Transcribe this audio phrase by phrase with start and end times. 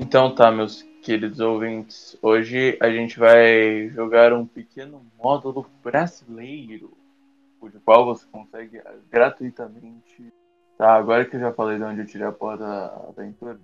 [0.00, 2.16] Então tá, meus queridos ouvintes.
[2.20, 6.92] Hoje a gente vai jogar um pequeno módulo brasileiro,
[7.60, 10.32] o qual você consegue gratuitamente.
[10.76, 13.58] Tá, agora que eu já falei de onde eu tirei a porra da aventura.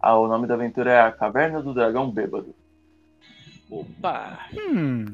[0.00, 2.54] Ah, o nome da aventura é A Caverna do Dragão Bêbado.
[3.70, 4.46] Opa!
[4.54, 5.06] Hum.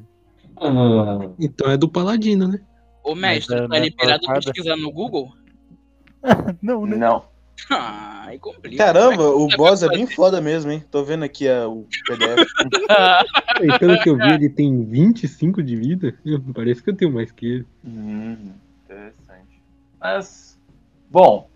[0.56, 2.60] Ah, Então é do Paladino, né?
[3.02, 5.32] Ô mestre, é, tá liberado pesquisar no Google?
[6.62, 6.96] Não, né?
[6.96, 7.24] Não.
[7.70, 8.76] Ah, aí complica.
[8.84, 10.84] Caramba, o Como é boss você é bem foda mesmo, hein?
[10.90, 12.52] Tô vendo aqui a- o PDF.
[13.62, 16.18] E pelo que eu vi, ele tem 25 de vida.
[16.54, 17.66] Parece que eu tenho mais que ele.
[17.84, 18.52] Hum,
[18.84, 19.60] interessante.
[20.00, 20.58] Mas,
[21.08, 21.48] bom,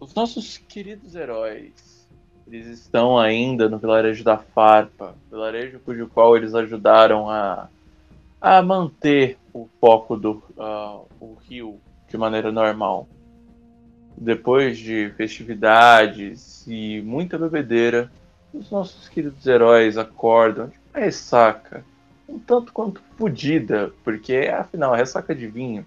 [0.00, 2.06] os nossos queridos heróis,
[2.48, 7.68] eles estão ainda no vilarejo da Farpa, vilarejo cujo qual eles ajudaram a,
[8.40, 13.08] a manter o foco do ah, o rio de maneira normal.
[14.16, 18.10] Depois de festividades e muita bebedeira,
[18.52, 21.84] os nossos queridos heróis acordam de uma ressaca,
[22.26, 25.84] um tanto quanto fodida, porque afinal é ressaca de vinho.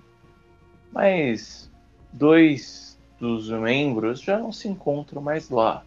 [0.92, 1.70] Mas
[2.14, 5.84] dois dos membros já não se encontram mais lá.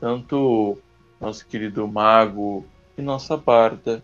[0.00, 0.78] Tanto
[1.20, 2.66] nosso querido mago
[2.98, 4.02] e nossa barda,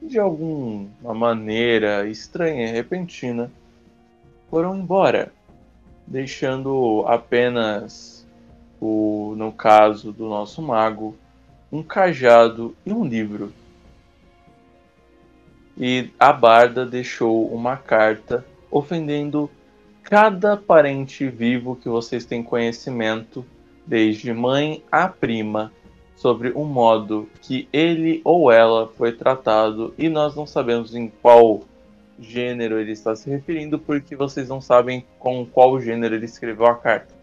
[0.00, 3.50] de alguma maneira estranha e repentina,
[4.50, 5.32] foram embora,
[6.06, 8.26] deixando apenas
[8.80, 11.16] o, no caso do nosso mago,
[11.72, 13.52] um cajado e um livro.
[15.76, 19.50] E a barda deixou uma carta ofendendo
[20.02, 23.44] cada parente vivo que vocês têm conhecimento,
[23.86, 25.72] desde mãe a prima,
[26.14, 31.62] sobre o modo que ele ou ela foi tratado e nós não sabemos em qual
[32.18, 36.74] gênero ele está se referindo porque vocês não sabem com qual gênero ele escreveu a
[36.74, 37.14] carta.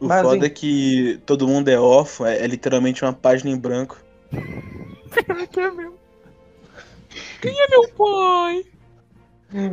[0.00, 0.44] O Mas, foda hein?
[0.44, 4.00] é que todo mundo é órfão, é, é literalmente uma página em branco.
[5.50, 5.94] Que é mesmo.
[7.40, 8.64] Quem é meu pai?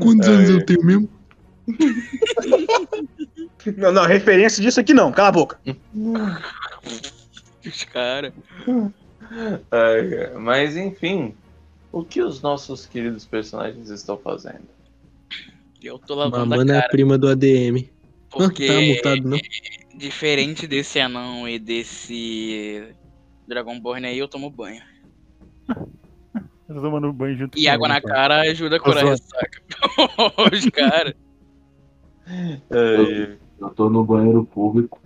[0.01, 0.31] Quantos É.
[0.31, 1.09] anos eu tenho mesmo?
[3.77, 5.59] Não, não, referência disso aqui não, cala a boca.
[7.65, 7.85] Os.
[7.93, 8.31] Ai,
[9.71, 10.33] ai.
[10.39, 11.35] Mas enfim,
[11.91, 14.67] o que os nossos queridos personagens estão fazendo?
[15.81, 16.91] Eu tô lavando a Mamana é a cara.
[16.91, 17.89] prima do ADM.
[17.89, 19.37] Ah, Porque tá mutado, não?
[19.97, 22.93] diferente desse anão e desse
[23.47, 24.81] Dragonborn aí, eu tomo banho.
[26.67, 28.13] Eu tô tomando banho junto E com água ele, na cara.
[28.13, 29.61] cara ajuda a curar a ressaca.
[30.53, 31.13] Os caras.
[32.27, 35.01] Ai, Eu tô no banheiro público,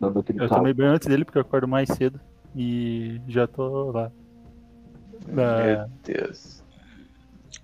[0.00, 2.20] Eu tomei banho antes dele porque eu acordo mais cedo.
[2.54, 4.12] E já tô lá.
[5.28, 6.62] Na- Meu Deus.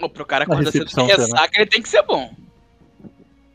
[0.00, 2.32] Ô, pro cara acordar cedo de ressaca, ele tem que ser bom.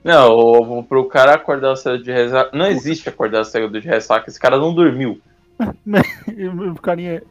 [0.04, 2.56] Não, o- pro cara acordar cedo de ressaca.
[2.58, 5.22] Não existe acordar cedo de ressaca, esse cara não dormiu.
[6.76, 7.22] O carinha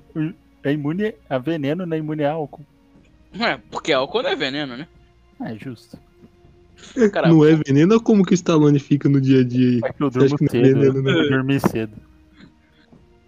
[0.63, 2.65] é imune a veneno, não é imune a álcool.
[3.39, 4.87] É, porque álcool não é veneno, né?
[5.41, 5.99] Ah, é justo.
[7.13, 9.81] Cara, Não é veneno ou como que o Stallone fica no dia a dia aí?
[9.85, 10.63] É que eu durmo não é cedo.
[10.79, 11.11] veneno, né?
[11.11, 11.93] Eu dormi cedo.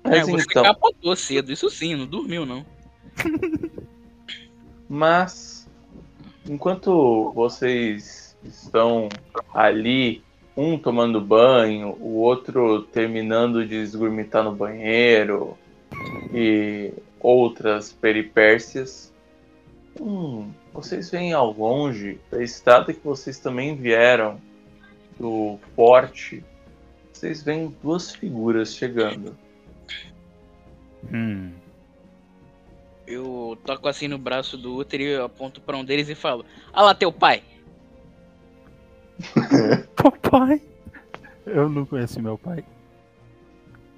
[0.05, 2.65] É, Mas você então, capotou cedo, isso sim, não dormiu não.
[4.89, 5.69] mas
[6.49, 9.09] enquanto vocês estão
[9.55, 10.23] ali,
[10.57, 15.57] um tomando banho, o outro terminando de esgurmitar no banheiro
[16.33, 19.13] e outras peripécias,
[20.01, 24.41] hum, vocês veem ao longe, da estrada que vocês também vieram
[25.19, 26.45] do forte,
[27.13, 29.37] vocês veem duas figuras chegando.
[31.13, 31.51] Hum.
[33.07, 36.83] Eu toco assim no braço do útero e aponto pra um deles e falo: Ah
[36.83, 37.43] lá, teu pai.
[39.97, 40.61] Papai!
[41.47, 42.65] Eu não conheci meu pai.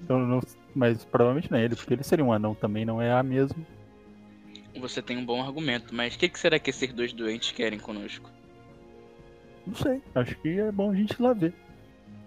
[0.08, 0.40] Eu não,
[0.74, 3.64] mas provavelmente não é ele, porque ele seria um anão também, não é a mesmo.
[4.80, 7.78] Você tem um bom argumento, mas o que, que será que esses dois doentes querem
[7.78, 8.28] conosco?
[9.66, 10.02] Não sei.
[10.14, 11.54] Acho que é bom a gente ir lá ver.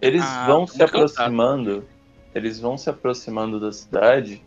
[0.01, 1.85] Eles Ah, vão se aproximando,
[2.33, 4.43] eles vão se aproximando da cidade.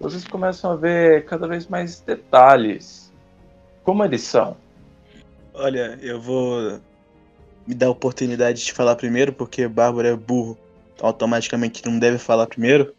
[0.00, 3.12] Vocês começam a ver cada vez mais detalhes.
[3.82, 4.56] Como eles são?
[5.52, 6.80] Olha, eu vou
[7.66, 10.58] me dar a oportunidade de falar primeiro, porque Bárbara é burro.
[11.00, 12.94] Automaticamente não deve falar primeiro.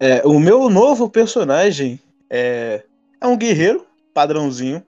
[0.00, 2.00] É, o meu novo personagem
[2.30, 2.84] é,
[3.20, 4.82] é um guerreiro, padrãozinho.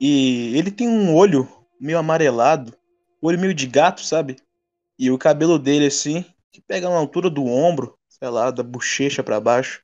[0.00, 1.48] E ele tem um olho
[1.80, 2.74] meio amarelado,
[3.20, 4.36] olho meio de gato, sabe?
[4.98, 9.22] E o cabelo dele, assim, que pega na altura do ombro, sei lá, da bochecha
[9.22, 9.82] pra baixo.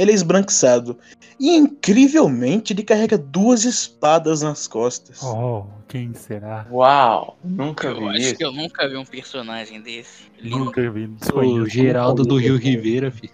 [0.00, 0.96] Ele é esbranquiçado.
[1.38, 5.22] E incrivelmente ele carrega duas espadas nas costas.
[5.22, 6.66] Oh, quem será?
[6.70, 8.36] Uau, nunca Eu vi acho isso.
[8.36, 10.22] que eu nunca vi um personagem desse.
[10.40, 10.58] Lindo.
[10.58, 11.04] Nunca vi.
[11.04, 11.66] O Desconheço.
[11.66, 13.32] Geraldo do Rio Ribeira, filho.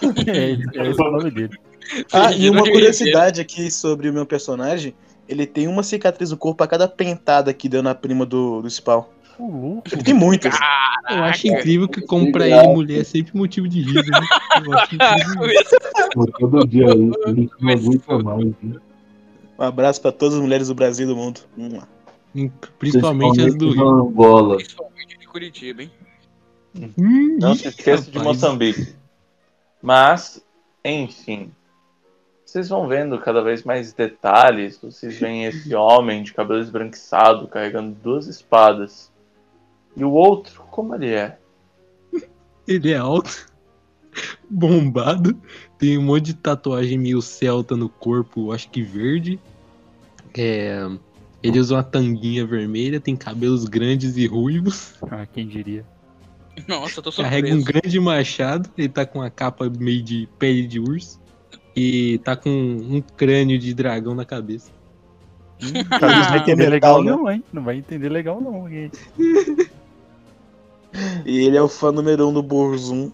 [0.28, 1.58] É, é esse o nome dele.
[2.12, 4.94] Ah, e uma curiosidade aqui sobre o meu personagem:
[5.28, 8.70] ele tem uma cicatriz no corpo a cada pentada que deu na prima do, do
[8.70, 9.02] Spawn.
[9.38, 10.54] O tem muitas.
[10.54, 10.60] Eu
[11.24, 11.48] acho Caraca.
[11.48, 14.20] incrível que como pra ele mulher é sempre motivo de riso, né?
[14.64, 16.32] Eu acho incrível.
[16.38, 18.44] Todo dia aí, ele não aguenta mais.
[18.62, 18.80] né?
[19.58, 21.40] Um abraço pra todas as mulheres do Brasil e do mundo.
[21.56, 21.88] Mua.
[22.78, 23.88] Principalmente as do Rio.
[23.88, 24.56] Angola.
[24.56, 25.90] Principalmente de Curitiba, hein?
[26.98, 28.18] Hum, Não se esqueça de.
[28.18, 28.94] Moçambique.
[29.82, 30.42] Mas,
[30.84, 31.50] enfim.
[32.46, 34.78] Vocês vão vendo cada vez mais detalhes.
[34.82, 39.11] Vocês veem esse homem de cabelo esbranquiçado carregando duas espadas.
[39.96, 41.38] E o outro, como ele é?
[42.66, 43.46] Ele é alto,
[44.48, 45.36] bombado,
[45.78, 49.38] tem um monte de tatuagem meio celta no corpo, acho que verde.
[50.36, 50.88] É,
[51.42, 55.84] ele usa uma tanguinha vermelha, tem cabelos grandes e ruivos, Ah, quem diria?
[56.68, 57.58] Nossa, eu tô carrega surpreso.
[57.60, 61.20] um grande machado, ele tá com uma capa meio de pele de urso
[61.74, 64.70] e tá com um crânio de dragão na cabeça.
[65.98, 67.10] Talvez Não vai entender legal né?
[67.10, 67.44] não, hein?
[67.52, 68.68] Não vai entender legal não.
[68.68, 68.90] hein?
[71.24, 73.10] E ele é o fã número um do Burzum.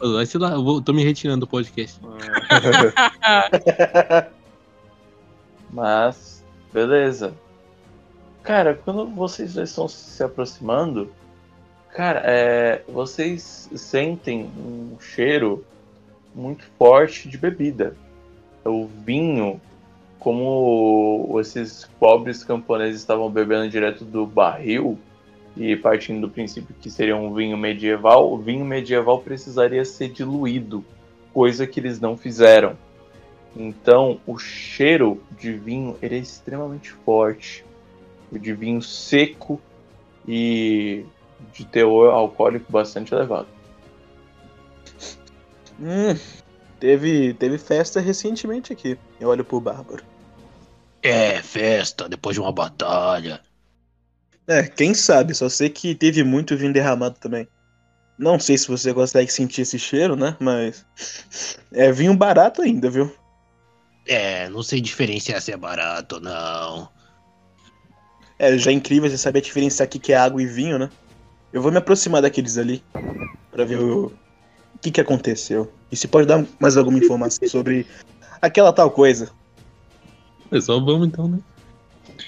[0.00, 2.00] Ô, Vai se lá, eu vou- tô me retirando do podcast.
[5.72, 7.34] Mas, beleza.
[8.42, 11.12] Cara, quando vocês dois estão se aproximando,
[11.92, 15.64] cara, é, vocês sentem um cheiro
[16.34, 17.94] muito forte de bebida.
[18.64, 19.60] O vinho,
[20.18, 24.98] como esses pobres camponeses estavam bebendo direto do barril
[25.56, 30.84] e partindo do princípio que seria um vinho medieval, o vinho medieval precisaria ser diluído,
[31.32, 32.76] coisa que eles não fizeram.
[33.56, 37.64] Então, o cheiro de vinho ele é extremamente forte.
[38.30, 39.60] O de vinho seco
[40.26, 41.04] e
[41.52, 43.48] de teor alcoólico bastante elevado.
[45.80, 46.16] Hum,
[46.78, 48.96] teve, teve festa recentemente aqui.
[49.18, 50.04] Eu olho pro Bárbaro.
[51.02, 53.40] É, festa, depois de uma batalha.
[54.50, 57.46] É, quem sabe, só sei que teve muito vinho derramado também.
[58.18, 60.36] Não sei se você consegue sentir esse cheiro, né?
[60.40, 60.84] Mas.
[61.70, 63.14] É vinho barato ainda, viu?
[64.04, 66.90] É, não sei diferenciar se é barato ou não.
[68.40, 70.90] É, já é incrível você saber diferenciar aqui que é água e vinho, né?
[71.52, 72.82] Eu vou me aproximar daqueles ali
[73.52, 75.72] pra ver o, o que, que aconteceu.
[75.92, 77.86] E se pode dar mais alguma informação sobre
[78.42, 79.30] aquela tal coisa.
[80.50, 81.38] É só vamos então, né?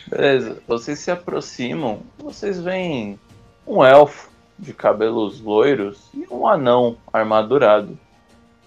[0.08, 3.18] Beleza, vocês se aproximam, vocês veem
[3.66, 7.98] um elfo de cabelos loiros e um anão armadurado.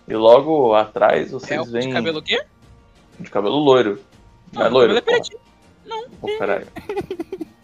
[0.08, 2.42] E logo atrás vocês Elfo veem de cabelo o quê?
[3.20, 4.00] de cabelo loiro.
[4.54, 4.96] Não, é Não, loiro?
[5.02, 5.90] cabelo é.
[5.90, 6.38] Não.
[6.38, 6.68] Caralho.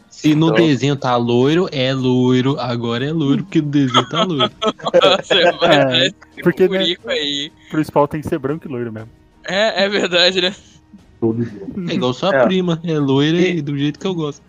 [0.09, 2.59] Se no Então- desenho tá loiro, é loiro.
[2.59, 4.51] Agora é loiro, porque no desenho tá loiro.
[5.59, 6.11] Vai É,
[6.43, 6.79] porque, né?
[6.79, 7.51] furico aí.
[7.67, 9.09] O principal tem que ser branco e loiro mesmo.
[9.43, 10.55] É, é verdade, né?
[11.21, 11.61] Todo dia.
[11.87, 12.43] É igual sua É.
[12.45, 14.41] prima, é loira E- e do jeito que eu gosto.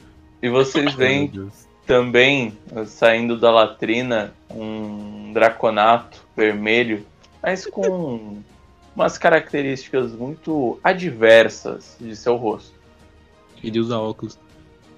[0.43, 1.31] E vocês veem
[1.87, 7.05] também, saindo da latrina, um draconato vermelho,
[7.43, 8.39] mas com
[8.97, 12.73] umas características muito adversas de seu rosto.
[13.63, 14.39] Ele usa óculos.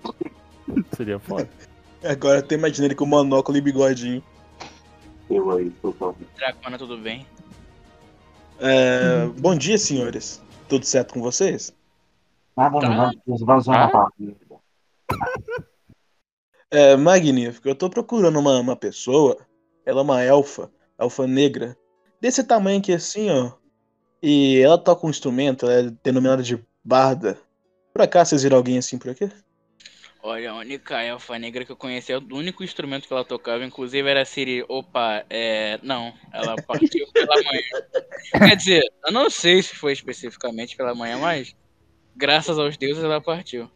[0.96, 1.50] Seria foda.
[2.02, 4.22] Agora eu tô imaginando ele com monóculo e bigodinho.
[5.28, 6.16] Eu aí, por favor.
[6.36, 7.26] Dracona, tudo bem?
[8.60, 10.40] É, bom dia, senhores.
[10.68, 11.74] Tudo certo com vocês?
[12.54, 12.70] Tá.
[12.70, 14.36] não, esvaziou na barriga.
[16.70, 17.68] É, magnífico.
[17.68, 19.36] Eu tô procurando uma, uma pessoa.
[19.86, 20.70] Ela é uma elfa.
[20.98, 21.76] Elfa negra.
[22.20, 23.52] Desse tamanho aqui assim, ó.
[24.22, 27.38] E ela toca um instrumento, ela é denominada de barda.
[27.92, 29.30] Por acaso vocês viram alguém assim por aqui?
[30.26, 34.08] Olha, a única elfa negra que eu conheci, o único instrumento que ela tocava, inclusive,
[34.08, 34.64] era a Siri.
[34.70, 35.78] Opa, é.
[35.82, 37.60] Não, ela partiu pela manhã.
[38.48, 41.54] Quer dizer, eu não sei se foi especificamente pela manhã, mas
[42.16, 43.70] graças aos deuses ela partiu.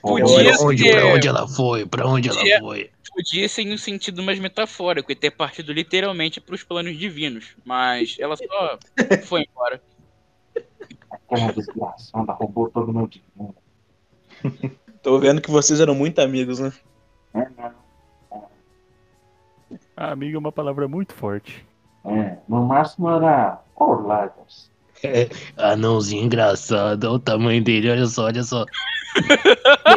[0.00, 1.84] Podia Olha, ser, ela foi?
[1.84, 2.90] Pra onde Podia- foi?
[3.14, 8.16] podia ser em um sentido mais metafórico e ter partido literalmente pros planos divinos, mas
[8.18, 8.78] ela só
[9.28, 9.82] foi embora.
[11.10, 13.54] Aquela desgraçada roubou todo o meu dinheiro.
[15.02, 16.72] Tô vendo que vocês eram muito amigos, né?
[17.34, 17.46] É.
[19.96, 21.64] Ah, amigo é uma palavra muito forte.
[22.04, 24.70] É, no máximo era colegas.
[25.56, 28.64] Anãozinho engraçado, olha o tamanho dele, olha só, olha só.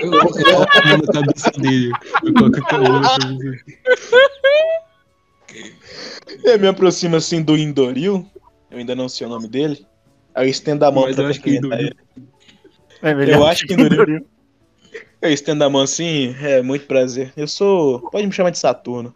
[0.01, 1.91] eu coloco a mão na cabeça dele.
[2.23, 3.63] Eu coloco a mão na cabeça dele.
[6.43, 8.27] Eu me aproximo assim do Indoril.
[8.69, 9.85] Eu ainda não sei o nome dele.
[10.33, 11.95] Aí eu estendo a mão Mas pra eu acho que Indoril- ele.
[13.01, 14.25] É melhor Eu acho que Indoril.
[15.22, 17.34] Eu estendo a mão assim, é muito prazer.
[17.36, 18.00] Eu sou.
[18.12, 19.13] Pode me chamar de Saturno.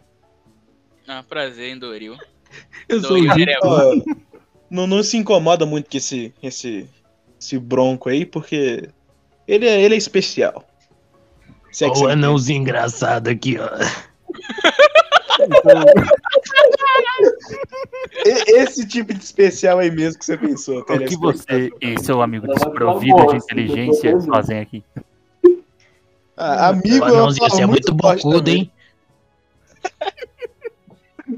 [1.06, 2.16] Ah, prazer, Endoril.
[2.88, 4.20] Eu sou o
[4.70, 6.88] não, não se incomoda muito com esse, esse,
[7.40, 8.88] esse bronco aí, porque
[9.46, 10.64] ele é, ele é especial.
[11.72, 13.68] Se é o você anãozinho engraçado aqui, ó.
[18.24, 20.80] Esse tipo de especial aí mesmo que você pensou.
[20.80, 24.84] O que você e seu amigo desprovido de inteligência fazem aqui?
[26.42, 28.60] Ah, amigo, o é anãozinho, você é muito forte bocudo, também.
[28.62, 28.72] hein?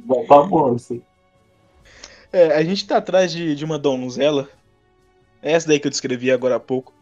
[0.06, 0.36] Vai pra.
[2.32, 4.48] É, a gente tá atrás de, de uma donzela.
[5.42, 6.94] É essa daí que eu descrevi agora há pouco.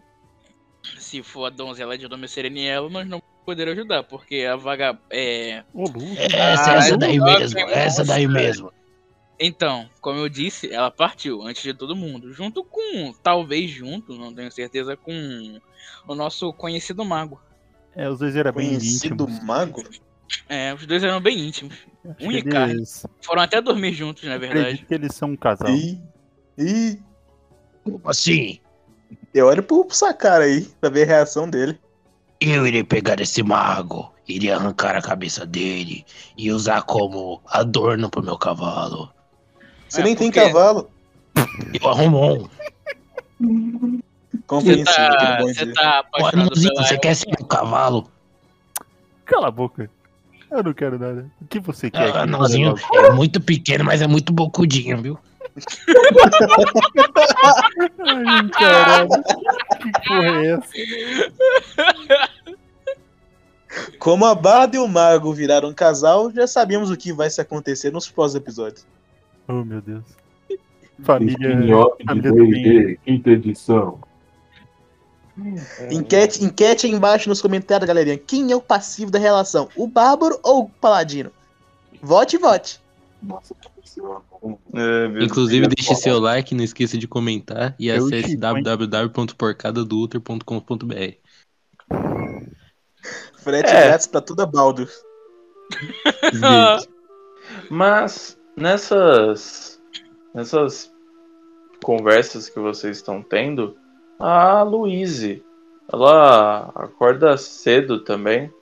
[0.99, 4.99] Se for a donzela de nome Sereniela, nós não poderemos ajudar, porque a vaga.
[5.11, 5.63] É.
[5.75, 6.17] Lúcio.
[6.19, 8.73] Essa, Ah, essa eu daí mesmo, essa daí mesmo.
[9.39, 12.33] Então, como eu disse, ela partiu antes de todo mundo.
[12.33, 13.13] Junto com.
[13.23, 15.61] Talvez junto, não tenho certeza, com
[16.09, 17.39] o nosso conhecido mago.
[17.95, 19.45] É, os dois eram bem Conhecido íntimos.
[19.45, 19.83] mago?
[20.49, 21.75] É, os dois eram bem íntimos.
[22.05, 22.75] Acho um e carne.
[22.75, 23.05] eles...
[23.21, 24.61] Foram até dormir juntos, na verdade.
[24.61, 25.69] Acredito que eles são um casal.
[25.71, 26.01] Ih,
[26.57, 26.99] ih.
[27.85, 28.61] Como assim?
[29.35, 31.79] Eu olho pro, cara aí, pra ver a reação dele.
[32.41, 36.05] Eu irei pegar esse mago, irei arrancar a cabeça dele
[36.39, 39.13] e usar como adorno pro meu cavalo.
[39.89, 40.89] Você É, nem tem porque- cavalo.
[41.81, 42.49] Eu arrumo
[43.41, 44.01] um.
[44.51, 48.11] Você Compreensível, tá, você tá apaixonado anãozinho, pela você quer ser meu cavalo?
[49.25, 49.89] Cala a boca.
[50.51, 51.31] Eu não quero nada.
[51.41, 52.17] O que você quer?
[52.17, 55.17] Ah, anãozinho é muito pequeno, mas é muito bocudinho, viu?
[58.05, 59.09] Ai, caralho.
[59.81, 60.73] Que porra é essa?
[64.01, 67.41] Como a Barda e o Mago viraram um casal, já sabemos o que vai se
[67.41, 68.85] acontecer nos pós-episódios.
[69.47, 70.03] Oh, meu Deus.
[71.05, 71.55] Família.
[71.55, 71.73] De
[72.05, 74.10] família D&D, quinta edição.
[75.91, 78.19] Enquete, enquete aí embaixo nos comentários, galerinha.
[78.19, 79.69] Quem é o passivo da relação?
[79.77, 81.31] O Bárbaro ou o Paladino?
[82.03, 82.81] Vote, vote.
[83.23, 84.23] Nossa, aconteceu.
[85.21, 91.15] Inclusive, deixe seu like, não esqueça de comentar e Eu acesse www.porcadadouther.com.br.
[93.37, 93.89] Frete É.
[93.89, 94.89] grátis pra toda Baldur.
[97.71, 99.81] Mas nessas
[100.35, 100.91] nessas
[101.83, 103.77] conversas que vocês estão tendo,
[104.21, 105.43] a Louise,
[105.93, 108.53] ela acorda cedo também.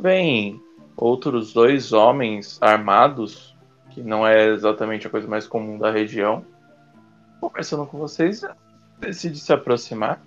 [0.00, 0.62] Vem
[0.96, 3.56] outros dois homens armados,
[3.90, 6.44] que não é exatamente a coisa mais comum da região,
[7.40, 8.42] conversando com vocês,
[9.00, 10.22] decide se aproximar.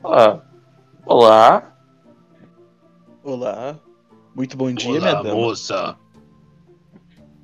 [0.00, 0.46] Fala,
[1.04, 1.72] olá,
[3.24, 3.76] Olá.
[4.36, 5.34] Muito bom dia, Olá, minha dama.
[5.34, 5.96] moça.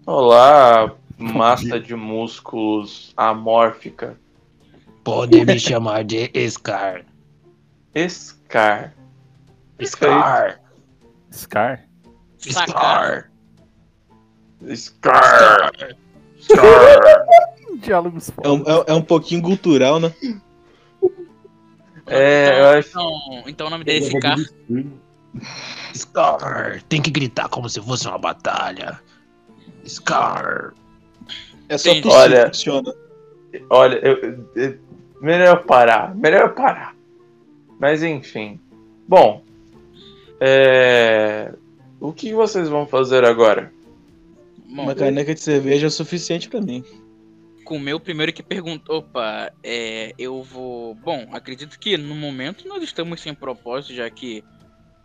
[0.07, 4.16] olá, massa de músculos amórfica.
[5.04, 7.04] Pode me chamar de Scar.
[8.09, 8.94] Scar.
[9.85, 10.61] Scar.
[11.30, 11.85] Scar?
[12.38, 13.30] Sacar.
[14.75, 15.73] Scar.
[16.40, 17.26] Scar.
[17.82, 20.14] Diálogos É um, é- é um pouquinho cultural, né?
[22.06, 22.88] É, eu acho.
[22.90, 24.37] Então, então o nome dele é Sicar.
[25.94, 26.82] Scar.
[26.88, 29.00] Tem que gritar como se fosse uma batalha.
[29.87, 30.75] Scar.
[31.68, 32.94] É só Olha- que funciona.
[33.71, 34.78] Olha, eu, eu-
[35.21, 36.14] melhor eu parar.
[36.14, 36.94] Melhor eu parar.
[37.78, 38.59] Mas enfim.
[39.09, 39.42] Bom.
[40.40, 41.52] É,
[42.00, 43.73] o que vocês vão fazer agora?
[44.66, 46.82] Bom, Uma caneca de cerveja é o suficiente pra mim.
[47.64, 50.94] comeu primeiro que perguntou, opa, é, eu vou.
[50.97, 54.42] Bom, acredito que no momento nós estamos sem propósito, já que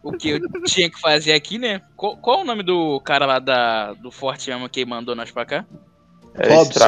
[0.02, 1.82] o que eu tinha que fazer aqui, né?
[1.96, 5.46] Qual, qual o nome do cara lá da, do Forte Ama que mandou nós pra
[5.46, 5.66] cá?
[6.36, 6.80] É Robson.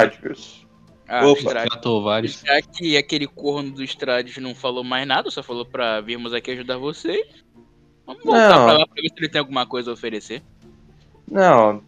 [1.12, 1.40] Ah, Opa.
[1.42, 1.82] Strade.
[1.82, 2.44] Tovares.
[2.46, 6.52] Já que aquele corno do Strades não falou mais nada, só falou pra virmos aqui
[6.52, 7.26] ajudar vocês.
[8.06, 8.66] Vamos voltar Não.
[8.66, 10.44] pra lá pra ver se ele tem alguma coisa a oferecer.
[11.30, 11.82] Não.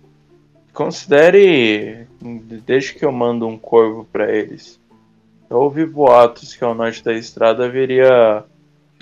[0.74, 2.08] Considere.
[2.66, 4.80] Deixe que eu mando um corvo pra eles.
[5.50, 8.44] Eu ouvi boatos que ao norte da estrada haveria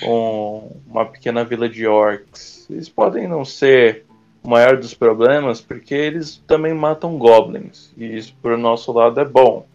[0.03, 2.67] um- uma pequena vila de orcs.
[2.69, 4.05] Eles podem não ser
[4.43, 7.91] o maior dos problemas, porque eles também matam goblins.
[7.97, 9.65] E isso pro nosso lado é bom.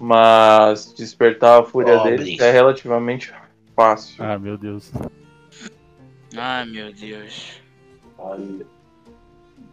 [0.00, 2.20] Mas despertar a fúria Goblins.
[2.20, 3.32] deles é relativamente
[3.74, 4.14] fácil.
[4.22, 4.92] Ah, meu Deus.
[6.36, 7.60] Ai, meu Deus.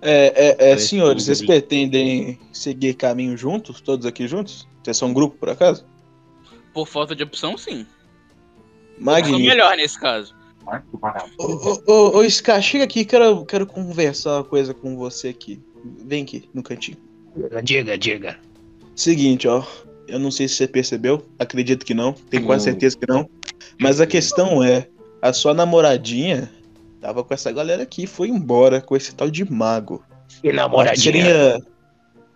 [0.01, 3.79] É, é, é, senhores, vocês pretendem seguir caminho juntos?
[3.82, 4.67] Todos aqui juntos?
[4.84, 5.86] Vocês são um grupo, por acaso?
[6.74, 7.86] Por falta de opção, sim.
[8.96, 9.48] Sou Magnífico.
[9.48, 10.36] melhor nesse caso.
[11.38, 15.62] Ô, ô, ô, ô, Scar, chega aqui, quero, quero conversar uma coisa com você aqui.
[16.03, 16.98] Vem aqui, no cantinho.
[17.63, 18.39] Diga, diga.
[18.96, 19.63] Seguinte, ó.
[20.07, 23.29] Eu não sei se você percebeu, acredito que não, tenho quase certeza que não.
[23.79, 24.88] Mas a questão é,
[25.21, 26.51] a sua namoradinha
[27.01, 30.03] tava com essa galera aqui e foi embora com esse tal de mago.
[30.43, 30.50] E
[30.93, 31.59] que seria.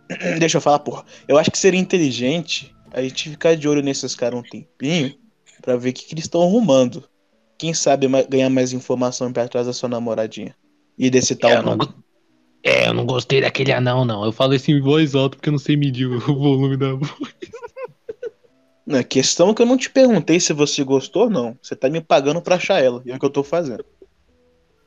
[0.39, 1.03] Deixa eu falar, porra.
[1.27, 5.13] Eu acho que seria inteligente a gente ficar de olho nesses caras um tempinho
[5.61, 7.03] pra ver o que, que eles estão arrumando.
[7.57, 10.55] Quem sabe ganhar mais informação pra trás da sua namoradinha.
[10.97, 11.87] E desse tal não, mago.
[11.87, 11.93] go-
[12.63, 14.25] é, eu não gostei daquele anão, não.
[14.25, 17.39] Eu falo isso em voz alta porque eu não sei medir o volume da voz.
[18.85, 21.57] Na questão é que eu não te perguntei se você gostou ou não.
[21.61, 23.01] Você tá me pagando pra achar ela.
[23.05, 23.85] E é o que eu tô fazendo.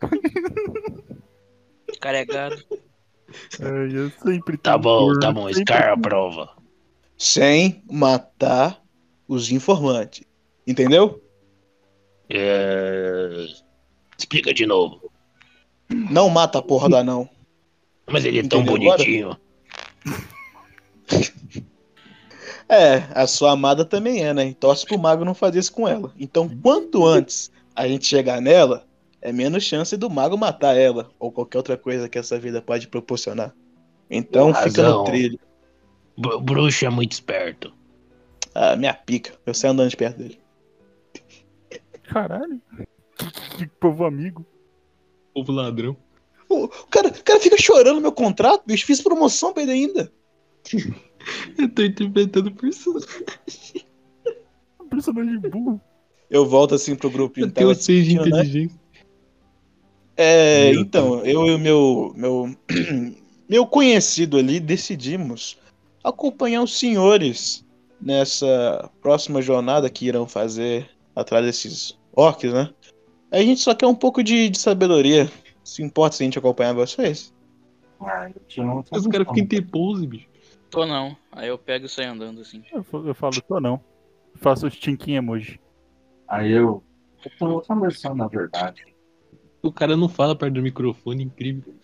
[2.01, 2.57] Carregado.
[3.61, 5.51] Ai, eu sempre Tá bom, cor, tá bom.
[5.53, 6.51] Scar prova.
[7.17, 8.83] Sem matar
[9.29, 10.25] os informantes.
[10.67, 11.23] Entendeu?
[12.29, 13.47] É...
[14.19, 15.13] Explica de novo.
[15.89, 17.31] Não mata a porra do anão.
[18.11, 19.37] Mas ele é tão Entendeu bonitinho.
[22.69, 24.47] É, a sua amada também é, né?
[24.47, 26.11] E torce pro mago não fazer isso com ela.
[26.19, 28.87] Então, quanto antes a gente chegar nela,
[29.21, 31.11] é menos chance do mago matar ela.
[31.19, 33.55] Ou qualquer outra coisa que essa vida pode proporcionar.
[34.11, 34.99] Então, fica razão.
[35.01, 35.39] no trilho.
[36.17, 37.75] Bru- Bruxo é muito esperto.
[38.55, 39.35] Ah, minha pica.
[39.45, 40.41] Eu saio andando de perto dele.
[42.05, 42.59] Caralho.
[43.59, 44.47] Que povo amigo.
[45.35, 45.95] Povo ladrão.
[46.81, 48.87] O, cara, o cara fica chorando no meu contrato, bicho.
[48.87, 50.13] Fiz promoção pra ele ainda.
[51.59, 53.09] Eu tô interpretando o personagem.
[54.81, 55.81] Um personagem burro.
[56.29, 57.47] Eu volto assim pro grupinho.
[57.47, 58.23] Eu que tenho seis de né?
[58.23, 58.81] inteligência.
[60.17, 62.57] É, Meu então, eu e o meu, meu,
[63.49, 65.59] meu conhecido ali decidimos
[66.05, 67.65] acompanhar os senhores
[68.01, 72.71] nessa próxima jornada que irão fazer atrás desses orcs, né?
[73.31, 75.31] A gente só quer um pouco de, de sabedoria.
[75.65, 77.33] Se importa se a gente acompanhar vocês?
[78.01, 80.29] Ah, eu uma Os caras ficam em T-pose, bicho.
[80.71, 81.17] Tô não.
[81.31, 82.65] Aí eu pego e saio andando assim.
[82.73, 83.81] Eu, eu falo, tô não.
[84.37, 85.61] Faço os tinkin emoji.
[86.27, 86.83] Aí eu.
[87.25, 88.85] Eu tenho outra missão, na verdade.
[89.63, 91.75] O cara não fala perto do microfone, incrível.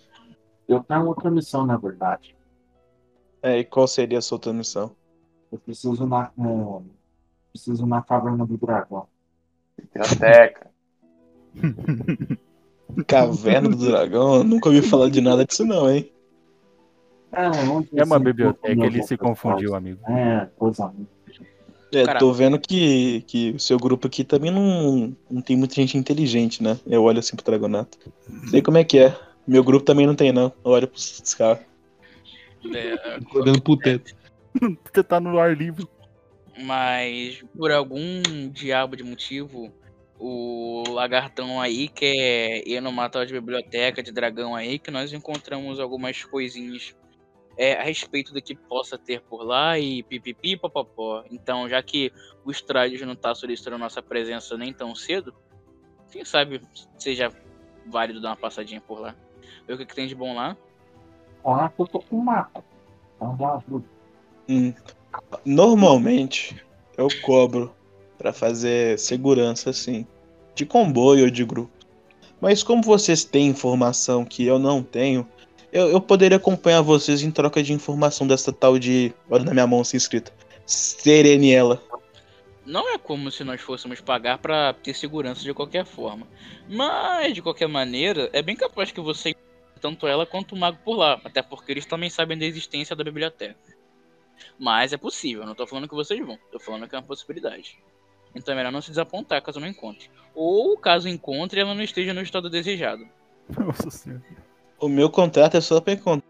[0.66, 2.36] Eu tenho outra missão, na verdade.
[3.40, 4.96] É, e qual seria a sua outra missão?
[5.52, 6.32] Eu preciso na.
[6.36, 6.82] é,
[7.52, 9.06] preciso na caverna do dragão.
[9.76, 10.70] Biblioteca.
[13.06, 14.36] Caverna do Dragão?
[14.36, 16.10] Eu nunca ouvi falar de nada disso não, hein?
[17.32, 20.00] É, É uma biblioteca, encontra ele se confundiu, amigo.
[20.10, 20.92] É, coisa.
[21.92, 25.96] É, tô vendo que, que o seu grupo aqui também não, não tem muita gente
[25.96, 26.78] inteligente, né?
[26.86, 27.98] Eu olho assim pro Dragonato.
[28.50, 29.16] Sei como é que é.
[29.46, 30.52] Meu grupo também não tem, não.
[30.64, 31.60] Eu olho pros caras.
[32.74, 34.14] É, Olhando pro teto.
[34.92, 35.86] Você tá no ar livre.
[36.62, 38.22] mas por algum
[38.52, 39.72] diabo de motivo,
[40.18, 45.78] o lagartão aí quer ir no matal de biblioteca de dragão aí, que nós encontramos
[45.78, 46.94] algumas coisinhas
[47.56, 51.24] é, a respeito do que possa ter por lá e pipipi popopó.
[51.30, 52.12] Então, já que
[52.44, 55.34] o Strade não tá solicitando nossa presença nem tão cedo,
[56.10, 56.60] quem sabe
[56.96, 57.32] seja
[57.86, 59.14] válido dar uma passadinha por lá.
[59.66, 60.56] Ver o que, que tem de bom lá.
[61.44, 62.64] Olha que eu tô com mapa.
[64.48, 64.72] Hum.
[65.44, 66.64] Normalmente,
[66.96, 67.74] eu cobro
[68.18, 70.04] pra fazer segurança, assim.
[70.54, 71.70] De comboio ou de grupo.
[72.40, 75.26] Mas como vocês têm informação que eu não tenho,
[75.72, 79.12] eu, eu poderia acompanhar vocês em troca de informação dessa tal de.
[79.30, 80.32] Olha na minha mão assim escrita.
[80.66, 81.82] Sereniela.
[82.66, 86.26] Não é como se nós fôssemos pagar pra ter segurança de qualquer forma.
[86.68, 89.34] Mas, de qualquer maneira, é bem capaz que você
[89.80, 91.20] tanto ela quanto o mago por lá.
[91.24, 93.56] Até porque eles também sabem da existência da biblioteca.
[94.58, 96.38] Mas é possível, não tô falando que vocês vão.
[96.50, 97.78] Tô falando que é uma possibilidade.
[98.34, 100.10] Então é melhor não se desapontar caso não encontre.
[100.34, 103.06] Ou caso encontre, ela não esteja no estado desejado.
[103.58, 104.22] Nossa senhora.
[104.80, 106.22] O meu contrato é só pra encontrar.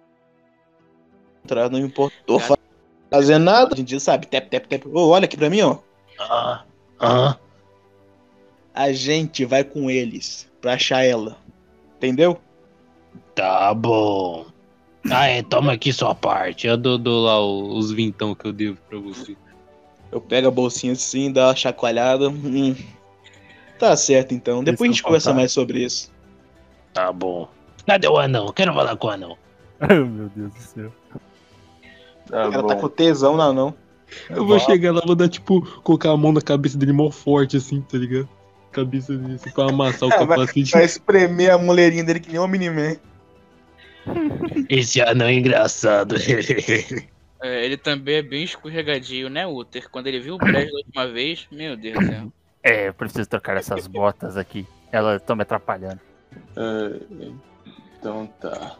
[1.70, 2.16] Não me importa.
[2.26, 2.56] Tô fa-
[3.10, 3.74] fazendo nada.
[3.74, 4.88] A gente sabe, tep, tep, tep.
[4.88, 5.78] Ô, olha aqui pra mim, ó.
[6.18, 6.64] Ah,
[7.00, 7.36] ah.
[8.74, 11.36] A gente vai com eles pra achar ela.
[11.96, 12.40] Entendeu?
[13.34, 14.46] Tá bom.
[15.10, 16.66] Ah, é, toma aqui sua parte.
[16.66, 19.36] Eu dou, dou lá os vintão que eu devo pra você.
[20.10, 22.28] Eu pego a bolsinha assim, dá uma chacoalhada.
[22.30, 22.74] Hum.
[23.78, 24.64] Tá certo então.
[24.64, 25.36] Depois a gente conversa tá.
[25.36, 26.10] mais sobre isso.
[26.92, 27.48] Tá bom.
[27.86, 28.52] Cadê o anão?
[28.52, 29.36] Quero falar com o anão.
[29.80, 30.92] Ai, meu Deus do céu.
[32.28, 32.68] Tá o cara bom.
[32.68, 33.74] tá com tesão, não, não.
[34.30, 37.58] Eu vou chegar lá, vou dar, tipo, colocar a mão na cabeça dele mó forte,
[37.58, 38.28] assim, tá ligado?
[38.72, 40.72] Cabeça dele, assim, pra amassar o Ah, vai- capacete.
[40.72, 42.96] Vai espremer a mulherinha dele que nem um Miniman.
[44.68, 46.16] Esse anão é engraçado.
[47.40, 49.88] É, ele também é bem escorregadio, né, Uther?
[49.90, 52.32] Quando ele viu o Brejo da última vez, meu Deus do céu.
[52.62, 54.66] É, eu preciso trocar essas botas aqui.
[54.90, 56.00] Elas estão me atrapalhando.
[56.56, 57.00] É,
[57.96, 58.76] então tá.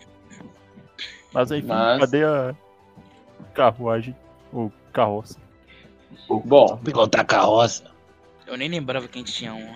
[1.32, 2.54] Mas enfim, Mas- cadê a.
[3.54, 4.16] carruagem
[4.52, 5.38] ou carroça.
[6.28, 7.84] Bom, Pilotar carroça.
[8.46, 9.74] Eu nem lembrava que a gente tinha um.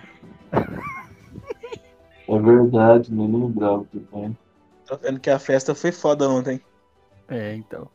[2.29, 4.37] É verdade, nem lembrava também.
[4.87, 6.61] Tô vendo que a festa foi foda ontem.
[7.29, 7.89] É, então.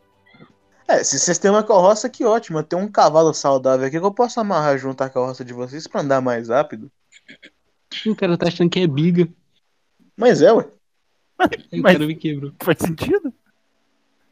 [0.87, 2.59] É, se vocês têm uma carroça, que ótimo.
[2.59, 5.85] Eu tenho um cavalo saudável aqui que eu posso amarrar junto à carroça de vocês
[5.87, 6.89] pra andar mais rápido.
[8.05, 9.27] O cara tá achando que é biga.
[10.15, 10.65] Mas é, ué.
[11.37, 12.51] Aí o Mas- cara me quebrou.
[12.61, 13.33] Faz sentido?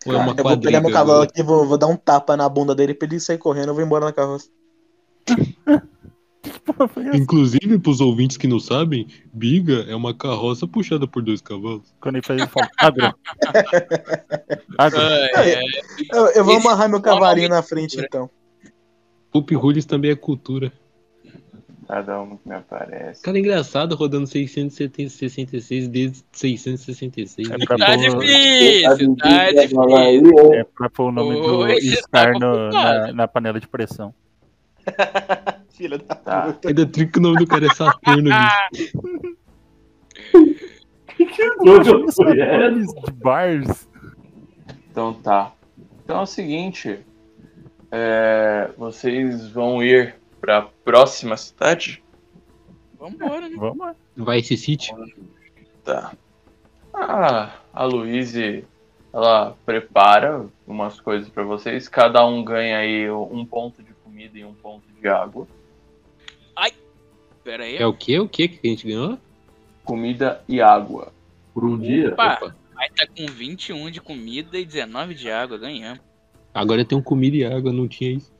[0.05, 2.47] Ou é uma eu vou pegar meu cavalo aqui, vou, vou dar um tapa na
[2.47, 4.49] bunda dele pra ele sair correndo, eu vou embora na carroça.
[6.77, 7.17] Porra, foi essa?
[7.17, 11.93] Inclusive, pros ouvintes que não sabem, biga é uma carroça puxada por dois cavalos.
[12.01, 13.13] Quando ele faz, ele fala, agro.
[14.77, 14.99] Agro.
[15.35, 15.55] Ai.
[16.11, 18.29] Eu, eu vou Esse amarrar meu cavalinho na frente, então.
[19.31, 20.71] Pup Rules também é cultura.
[21.87, 23.21] cada um que me aparece.
[23.21, 27.49] Cara, é engraçado rodando 666 desde 666.
[27.49, 27.65] É né?
[27.65, 29.93] pra Tá pôr- difícil, tá difícil.
[29.95, 30.21] Aí,
[30.59, 34.13] É pra pôr o nome do Hoje Scar tá no- na, na panela de pressão.
[35.75, 36.41] Filha da Tá.
[36.53, 36.67] puta.
[36.69, 38.29] Ainda trinca que o nome do cara é Saturno,
[38.71, 38.91] bicho.
[41.67, 42.11] foi essa?
[42.11, 43.89] Sacones de bars.
[44.91, 45.51] Então tá.
[46.03, 46.99] Então é o seguinte.
[47.91, 52.03] é, vocês vão ir pra próxima cidade?
[52.99, 53.55] Vambora, né?
[53.57, 53.95] Vamos.
[54.17, 54.91] Vai esse City?
[55.83, 56.13] Tá.
[56.93, 58.63] Ah, a Luíse,
[59.13, 61.87] ela prepara umas coisas pra vocês.
[61.87, 65.47] Cada um ganha aí um ponto de comida e um ponto de água.
[67.45, 67.77] Pera aí.
[67.77, 68.19] É o quê?
[68.19, 69.19] O quê que a gente ganhou?
[69.83, 71.13] Comida e água.
[71.53, 72.11] Por um dia?
[72.11, 76.01] Opa, aí tá com 21 de comida e 19 de água, ganhamos.
[76.51, 78.33] Agora tem um comida e água, não tinha isso.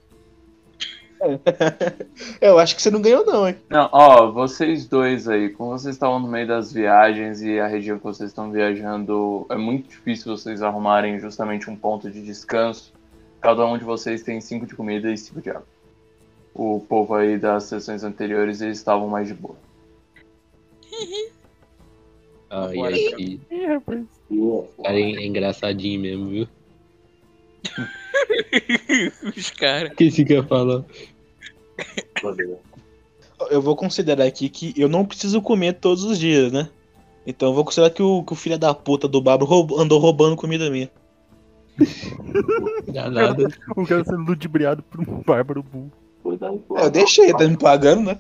[2.41, 3.55] Eu acho que você não ganhou, não, hein?
[3.69, 7.99] Não, ó, vocês dois aí, como vocês estavam no meio das viagens e a região
[7.99, 12.91] que vocês estão viajando, é muito difícil vocês arrumarem justamente um ponto de descanso.
[13.39, 15.74] Cada um de vocês tem cinco de comida e cinco de água.
[16.55, 19.57] O povo aí das sessões anteriores, eles estavam mais de boa.
[23.17, 24.05] Que- Ih, rapaz.
[24.77, 26.47] o cara é, engraçadinho mesmo, viu?
[29.35, 29.91] Os caras.
[29.91, 30.85] O que esse quer falar?
[33.49, 36.69] Eu vou considerar aqui que eu não preciso comer todos os dias, né?
[37.27, 39.99] Então eu vou considerar que o, que o filho da puta do Bárbaro roub- andou
[39.99, 40.89] roubando comida minha.
[42.93, 43.49] Dá nada.
[43.75, 45.91] O cara sendo ludibriado por um bárbaro burro.
[46.39, 46.77] Daí, pô.
[46.77, 48.19] É, eu deixei, tá me pagando, né?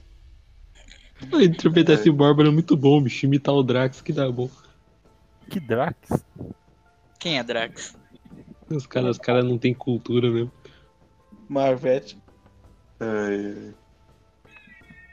[1.41, 3.25] Interpretar esse Bárbaro é muito bom, bicho.
[3.25, 4.49] Imitar o Drax que dá bom.
[5.49, 5.97] Que Drax.
[7.19, 7.95] Quem é Drax?
[8.69, 10.51] Os caras os cara não tem cultura mesmo.
[11.47, 12.17] Marvete.
[12.99, 13.71] É,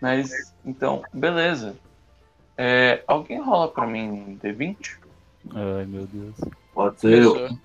[0.01, 1.77] Mas, então, beleza.
[2.57, 4.97] É, alguém rola pra mim um D20?
[5.55, 6.35] Ai, meu Deus.
[6.75, 7.23] Pode ser.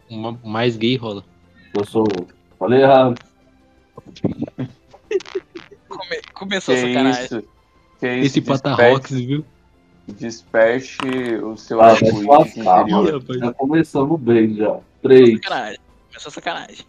[0.09, 1.23] Uma- mais gay rola.
[1.73, 2.05] Eu sou.
[2.57, 3.19] Falei errado.
[5.88, 7.23] Come- Começou a Que sacanagem.
[7.25, 7.43] isso?
[7.99, 8.25] Que isso?
[8.25, 9.45] Esse Desperte- Patarrox, viu?
[10.08, 10.97] Desperte
[11.43, 13.19] o seu Ah, arco-íris interior.
[13.19, 13.39] rapaz.
[13.39, 14.80] Já começamos bem já.
[15.01, 15.39] Três.
[15.43, 15.80] Sacanagem.
[16.08, 16.86] Começou a sacanagem.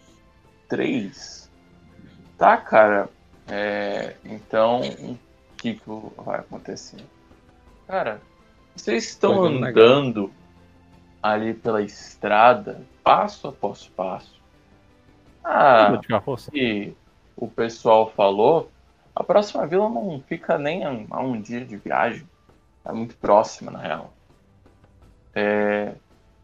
[0.69, 1.51] 3.
[2.37, 3.09] Tá, cara.
[3.49, 5.19] É, então, o
[5.57, 5.83] que, que
[6.25, 7.01] vai acontecer?
[7.87, 8.21] Cara,
[8.77, 10.31] vocês estão andando
[11.23, 14.39] ali pela estrada, passo após passo.
[15.43, 15.99] Ah,
[16.43, 16.95] que
[17.39, 18.69] o pessoal falou,
[19.15, 22.29] a próxima vila não fica nem a a um dia de viagem.
[22.85, 24.13] É muito próxima, na real.
[25.35, 25.95] É,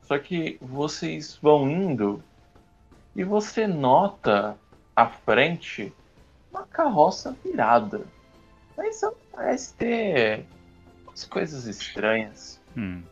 [0.02, 2.22] Só que vocês vão indo
[3.16, 4.57] e você nota
[4.94, 5.92] à frente
[6.50, 8.02] uma carroça virada.
[8.76, 9.00] Mas
[9.33, 10.46] parece ter
[11.07, 12.61] umas coisas estranhas.
[12.76, 13.02] Hum.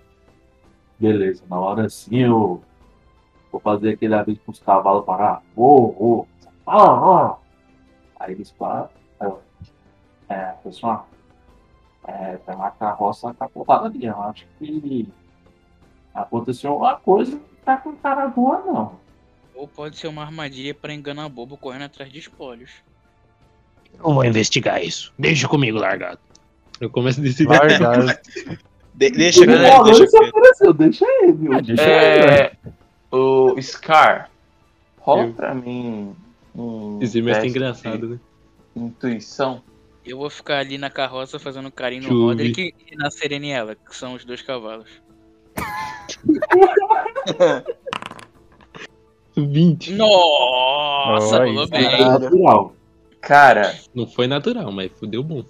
[0.98, 2.62] Beleza, na hora assim eu
[3.50, 5.42] vou fazer aquele aviso pros cavalos parar.
[5.56, 6.26] Ô, ô,
[6.64, 7.41] fala, ó.
[8.22, 8.88] Aí eles param.
[10.28, 11.08] É, pessoal,
[12.06, 14.04] é, tem uma carroça capotada ali.
[14.06, 15.08] Eu acho que
[16.14, 19.00] aconteceu alguma coisa que tá com cara boa, não.
[19.54, 22.70] Ou pode ser uma armadilha pra enganar bobo correndo atrás de espólios.
[23.98, 25.12] Eu vou investigar isso.
[25.18, 26.18] Deixa comigo, largado.
[26.80, 27.48] Eu começo a decidir.
[27.48, 28.06] Largado.
[28.94, 30.06] De- deixa, cara, deixa.
[30.06, 31.52] se apareceu, deixa ele, viu?
[31.54, 32.30] Ah, deixa eu ver.
[32.30, 32.56] É,
[33.10, 34.30] o Scar,
[35.00, 35.32] rola Eu.
[35.32, 36.14] pra mim
[36.54, 38.20] um Esse mestre é engraçado, né?
[38.74, 39.62] intuição.
[40.04, 43.94] Eu vou ficar ali na carroça fazendo carinho Deixa no Roderick e na Sereniela, que
[43.96, 44.88] são os dois cavalos.
[49.36, 49.92] 20.
[49.94, 51.84] Nossa, rolou bem.
[51.86, 52.74] É natural.
[53.20, 55.44] Cara, Não foi natural, mas fudeu bom.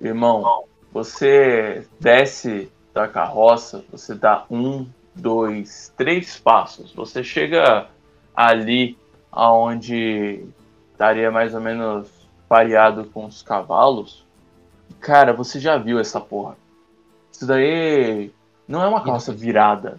[0.00, 6.92] irmão, você desce da carroça, você dá um, dois, três passos.
[6.92, 7.88] Você chega
[8.36, 8.96] ali
[9.32, 10.44] aonde
[10.92, 12.08] estaria mais ou menos
[12.48, 14.26] pareado com os cavalos.
[15.00, 16.56] Cara, você já viu essa porra.
[17.32, 18.30] Isso daí
[18.68, 19.98] não é uma calça virada.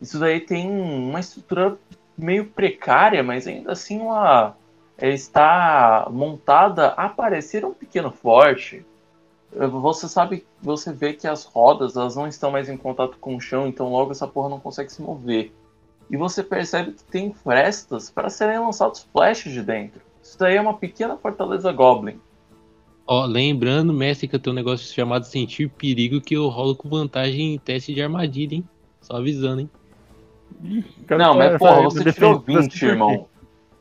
[0.00, 1.78] Isso daí tem uma estrutura
[2.16, 4.56] meio precária, mas ainda assim uma
[4.98, 8.84] é, está montada a parecer um pequeno forte.
[9.54, 13.40] Você sabe, você vê que as rodas elas não estão mais em contato com o
[13.40, 15.52] chão, então logo essa porra não consegue se mover.
[16.12, 20.00] E você percebe que tem frestas para serem lançados flashes de dentro.
[20.22, 22.20] Isso daí é uma pequena fortaleza Goblin.
[23.06, 26.88] Ó, lembrando, mestre, que eu tenho um negócio chamado sentir perigo que eu rolo com
[26.88, 28.64] vantagem em teste de armadilha, hein?
[29.00, 29.70] Só avisando, hein?
[31.08, 33.26] Não, mas porra, Vai, você tirou vai, 20, vai, irmão.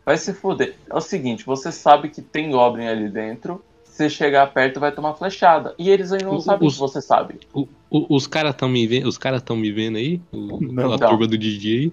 [0.05, 0.75] Vai se fuder.
[0.89, 3.63] É o seguinte, você sabe que tem Goblin ali dentro.
[3.83, 5.75] Se você chegar perto, vai tomar flechada.
[5.77, 7.35] E eles ainda não Os- sabem os- que você sabe.
[7.53, 10.19] O- o- os caras estão me vendo, os caras estão me vendo aí?
[10.31, 10.93] O, Não.
[10.93, 11.09] a Não.
[11.09, 11.91] turma do DJ.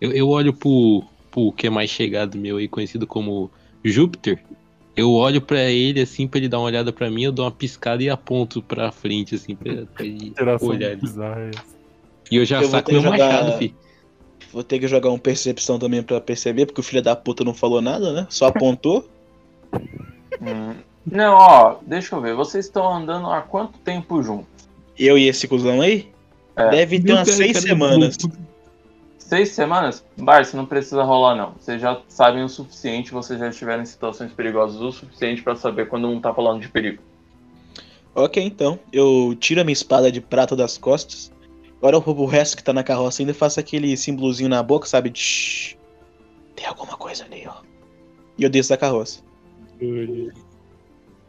[0.00, 3.50] Eu, eu olho pro, pro que é mais chegado meu aí, conhecido como
[3.84, 4.42] Júpiter.
[4.96, 7.50] Eu olho pra ele assim, pra ele dar uma olhada pra mim, eu dou uma
[7.50, 10.32] piscada e aponto pra frente, assim, pra, pra ele
[10.62, 11.00] olhar ali.
[11.00, 11.76] bizarra é essa.
[12.30, 13.74] E eu já Eu saco meu jogar- machado, fi.
[14.52, 17.52] Vou ter que jogar um percepção também pra perceber, porque o filho da puta não
[17.52, 18.26] falou nada, né?
[18.30, 19.06] Só apontou.
[20.40, 20.74] Hum.
[21.04, 22.34] Não, ó, deixa eu ver.
[22.34, 24.46] Vocês estão andando há quanto tempo juntos?
[24.98, 26.08] Eu e esse cuzão aí?
[26.56, 26.70] É.
[26.70, 28.16] Deve ter Meu umas cara, seis cara, semanas.
[29.26, 30.04] Seis semanas?
[30.16, 31.52] Bar, você não precisa rolar, não.
[31.58, 35.88] Vocês já sabem o suficiente, vocês já estiveram em situações perigosas o suficiente pra saber
[35.88, 37.02] quando um tá falando de perigo.
[38.14, 38.78] Ok, então.
[38.92, 41.32] Eu tiro a minha espada de prata das costas.
[41.78, 44.62] Agora eu roubo o resto que tá na carroça ainda e faço aquele símbolozinho na
[44.62, 45.10] boca, sabe?
[45.10, 45.76] Tsh,
[46.54, 47.54] tem alguma coisa ali, ó.
[48.38, 49.24] E eu desço da carroça.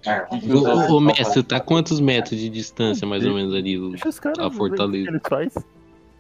[0.05, 0.21] É,
[0.53, 3.77] Ô, ô, ô, mestre, tá quantos metros de distância, mais ou menos, ali?
[3.77, 5.10] o- Deixa os caras A fortaleza.
[5.10, 5.53] o que ele faz.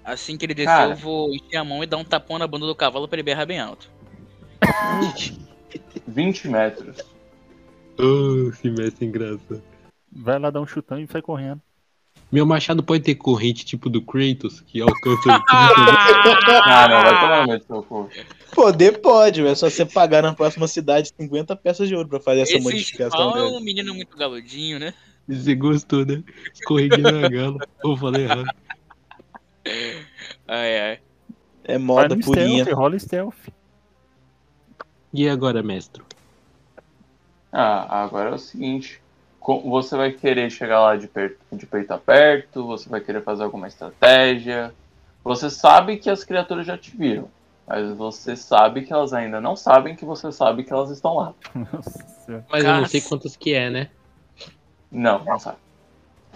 [0.07, 0.91] Assim que ele descer, Cara.
[0.91, 3.23] eu vou encher a mão e dar um tapão na bunda do cavalo pra ele
[3.23, 3.91] berrar bem alto.
[6.07, 6.95] 20 metros.
[7.99, 9.61] Oh, esse mestre é engraçado.
[10.09, 11.61] Vai lá dar um chutão e sai correndo.
[12.31, 15.27] Meu machado pode ter corrente tipo do Kratos, que alcança.
[16.63, 18.09] Ah, não, vai tomar seu cu.
[18.55, 22.41] Poder pode, é só você pagar na próxima cidade 50 peças de ouro pra fazer
[22.41, 24.93] essa Esse modificação Spawn é um menino muito galudinho, né?
[25.27, 26.23] Você gostou, né?
[26.53, 27.57] Escorreguei na gala.
[27.83, 28.47] Ou falei errado.
[30.47, 30.99] Ai, ai.
[31.63, 32.63] É moda no purinha.
[32.63, 33.49] stealth, rola stealth.
[35.13, 36.01] E agora, mestre?
[37.51, 39.01] Ah, agora é o seguinte.
[39.65, 43.43] Você vai querer chegar lá de, per- de peito a perto, você vai querer fazer
[43.43, 44.73] alguma estratégia.
[45.23, 47.29] Você sabe que as criaturas já te viram,
[47.65, 51.33] mas você sabe que elas ainda não sabem que você sabe que elas estão lá.
[51.55, 52.05] Nossa.
[52.51, 53.89] Mas eu não sei quantas que é, né?
[54.91, 55.57] Não, não sabe.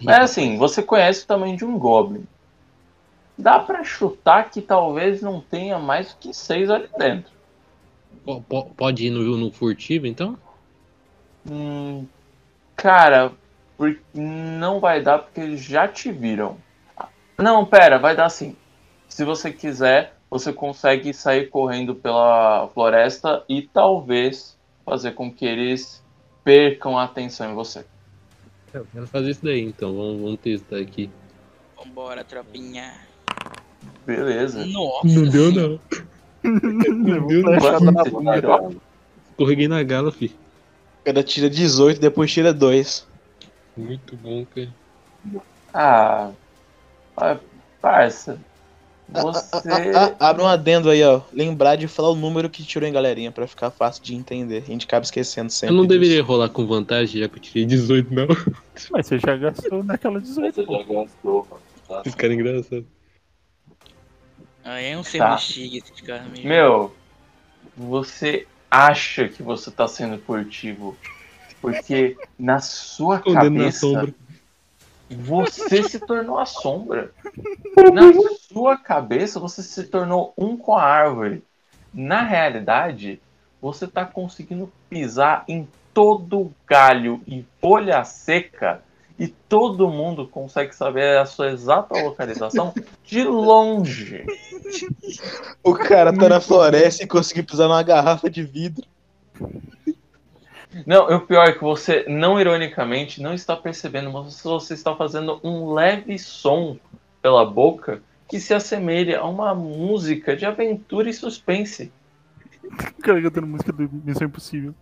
[0.01, 2.25] Mas assim, você conhece o tamanho de um Goblin.
[3.41, 7.31] Dá pra chutar que talvez não tenha mais do que seis ali dentro.
[8.23, 10.37] Po- po- Pode ir no, no furtivo, então?
[11.49, 12.05] Hum,
[12.75, 13.31] cara,
[13.75, 16.55] por- não vai dar porque eles já te viram.
[17.35, 18.55] Não, pera, vai dar sim.
[19.09, 26.03] Se você quiser, você consegue sair correndo pela floresta e talvez fazer com que eles
[26.43, 27.83] percam a atenção em você.
[28.71, 29.95] Eu quero fazer isso daí, então.
[29.95, 31.09] Vamos, vamos testar aqui.
[31.75, 32.93] Vambora, tropinha.
[34.05, 34.65] Beleza.
[34.65, 35.07] Nossa.
[35.07, 35.79] Não deu, não.
[37.27, 38.75] Deus, flechada na Você?
[39.29, 40.27] Escorreguei gala, fi.
[41.01, 43.07] O cara tira 18, depois tira 2.
[43.77, 44.69] Muito bom, cara.
[45.73, 46.31] Ah,
[47.17, 47.37] ah,
[47.81, 48.39] parça.
[49.09, 49.69] Você.
[49.95, 51.21] Ah, abre um adendo aí, ó.
[51.33, 54.63] Lembrar de falar o número que tirou em galerinha, pra ficar fácil de entender.
[54.65, 55.73] A gente acaba esquecendo sempre.
[55.73, 55.99] Eu não disso.
[55.99, 58.27] deveria rolar com vantagem, já que eu tirei 18, não.
[58.91, 60.55] Mas você já gastou naquela 18.
[60.55, 61.61] Você já gastou, mano.
[61.87, 62.03] Tá?
[62.05, 62.85] Esse cara é engraçado.
[64.63, 65.09] Aí é um Tá.
[65.09, 66.47] servo chique esses caras mesmo.
[66.47, 66.95] Meu,
[67.75, 70.97] você acha que você tá sendo furtivo.
[71.61, 74.13] Porque na sua Escondendo cabeça
[75.09, 77.11] você se tornou a sombra.
[77.93, 81.43] Na sua cabeça você se tornou um com a árvore.
[81.93, 83.21] Na realidade,
[83.61, 88.81] você tá conseguindo pisar em todo galho e folha seca
[89.21, 94.25] e todo mundo consegue saber a sua exata localização de longe.
[95.63, 98.83] O cara tá na floresta e conseguiu pisar numa garrafa de vidro.
[100.87, 104.95] Não, e o pior é que você, não ironicamente, não está percebendo, mas você está
[104.95, 106.79] fazendo um leve som
[107.21, 111.91] pela boca que se assemelha a uma música de aventura e suspense.
[112.97, 114.73] O cara cantando música do Missão Impossível.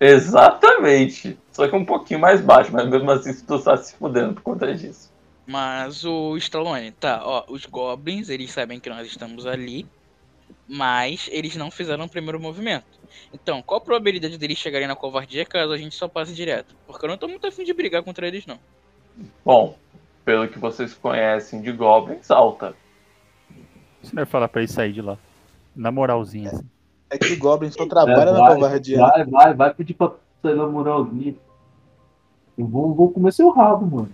[0.00, 1.38] Exatamente.
[1.50, 4.34] Só que é um pouquinho mais baixo, mas mesmo assim se tu tá se fudendo
[4.34, 5.10] por conta disso.
[5.46, 9.86] Mas o Stallone, tá, ó, os Goblins, eles sabem que nós estamos ali,
[10.68, 12.98] mas eles não fizeram o primeiro movimento.
[13.32, 16.74] Então, qual a probabilidade deles chegarem na covardia caso a gente só passe direto?
[16.86, 18.58] Porque eu não tô muito afim de brigar contra eles, não.
[19.44, 19.78] Bom,
[20.24, 22.74] pelo que vocês conhecem de Goblins, alta.
[24.06, 25.18] Você não vai falar pra ele sair de lá.
[25.74, 26.64] Na moralzinha, assim.
[27.10, 28.98] É que o Goblin só trabalha É, na vai, covardia.
[28.98, 31.34] Vai, vai, vai pedir pra sair na moralzinha.
[32.56, 34.10] Eu vou, vou comer seu rabo, mano.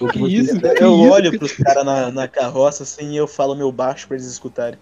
[0.00, 0.58] Eu Que isso?
[0.66, 4.16] Eu, eu olho pros caras na, na carroça assim e eu falo meu baixo pra
[4.16, 4.78] eles escutarem.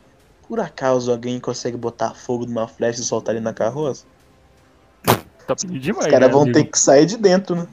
[0.48, 4.04] Por acaso alguém consegue botar fogo numa flecha e soltar ele na carroça?
[5.46, 6.06] Tá pedindo demais.
[6.06, 6.58] Os caras né, vão amigo?
[6.58, 7.68] ter que sair de dentro, né?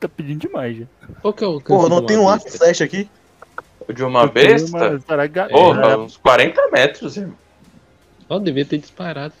[0.00, 0.86] Tá pedindo demais já.
[1.20, 3.08] Qual que é o Pô, não tem um arco e flecha aqui?
[3.94, 4.76] De uma tenho besta?
[4.76, 7.36] uma Porra, é, uns 40 metros, irmão.
[8.28, 9.34] Ó, devia ter disparado.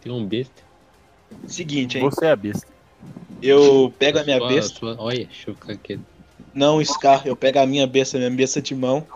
[0.00, 0.62] Tem um besta.
[1.46, 2.04] Seguinte, hein?
[2.04, 2.66] Você é a besta.
[3.42, 4.78] Eu pego a minha Sua- besta.
[4.78, 6.00] sua- Olha, deixa eu ficar quieto.
[6.54, 9.06] Não, Scar, eu pego a minha besta, minha besta de mão.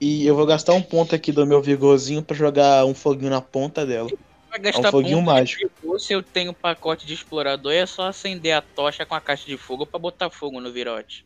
[0.00, 3.40] E eu vou gastar um ponto aqui do meu vigorzinho pra jogar um foguinho na
[3.40, 4.08] ponta dela.
[4.50, 5.70] Vai É gastar um foguinho ponto mágico.
[5.82, 9.46] vigor, Se eu tenho pacote de explorador, é só acender a tocha com a caixa
[9.46, 11.24] de fogo pra botar fogo no virote.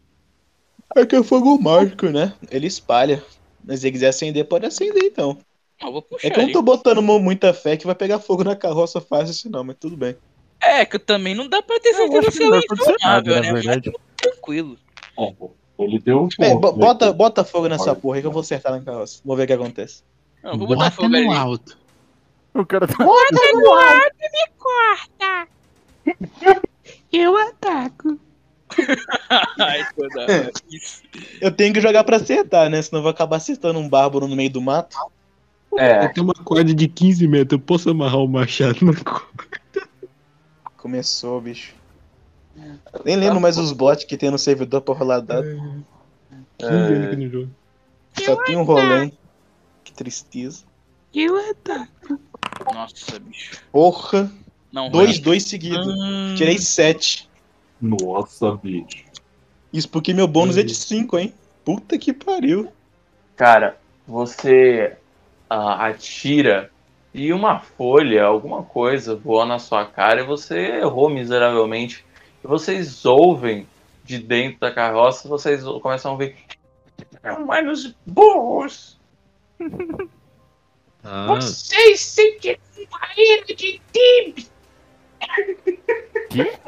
[0.96, 2.32] É que é fogo mágico, né?
[2.50, 3.22] Ele espalha.
[3.64, 5.38] Mas se ele quiser acender, pode acender então.
[5.80, 8.18] Eu vou puxar É que eu não tô botando mu- muita fé que vai pegar
[8.18, 10.16] fogo na carroça fácil assim não, mas tudo bem.
[10.60, 13.52] É, que também não dá pra ter Eu certeza se ela vai é inflamável, né?
[13.52, 13.92] Verdade.
[14.16, 14.76] tranquilo.
[15.18, 15.34] É,
[15.78, 16.56] ele deu um É, né?
[16.56, 19.20] bota, bota fogo nessa porra aí que eu vou acertar na carroça.
[19.24, 20.02] Vou ver o que acontece.
[20.42, 21.26] Não, vou botar Bota fogo no ali.
[21.28, 21.78] alto.
[22.54, 22.96] O cara tá.
[27.12, 28.18] Eu ataco.
[29.58, 29.86] Ai.
[30.70, 31.02] Isso.
[31.40, 32.80] Eu tenho que jogar pra acertar, né?
[32.82, 34.96] Senão eu vou acabar acertando um bárbaro no meio do mato.
[35.76, 37.58] É, Eu tenho uma corda de 15 metros.
[37.60, 39.88] Eu posso amarrar o machado na corda.
[40.76, 41.74] Começou, bicho.
[43.04, 45.46] Nem lembro mais os bots que tem no servidor pra rolar dado.
[46.58, 47.50] 15 anos aqui no jogo.
[48.24, 49.12] Só tem um rolê.
[49.84, 50.64] Que tristeza.
[51.14, 52.18] Eu ataco.
[52.72, 53.60] Nossa, bicho.
[53.70, 54.30] Porra.
[54.72, 55.86] Não, Dois, dois seguidos.
[55.86, 57.27] Hum, Tirei sete.
[57.80, 59.04] Nossa, bicho.
[59.72, 61.32] Isso porque meu bônus é de cinco, hein?
[61.64, 62.72] Puta que pariu.
[63.36, 64.96] cara, você
[65.48, 66.70] ah, atira
[67.12, 72.04] e uma folha, alguma coisa voa na sua cara e você errou miseravelmente.
[72.42, 73.66] E vocês ouvem
[74.04, 76.36] de dentro da carroça, vocês começam a ouvir.
[77.38, 78.98] Humanos burros!
[81.04, 83.80] Ah, Vocês sentiram uma ira de
[86.30, 86.58] Tibs!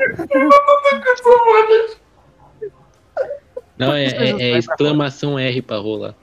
[3.78, 6.14] não, é, é- é exclamação R pra rolar.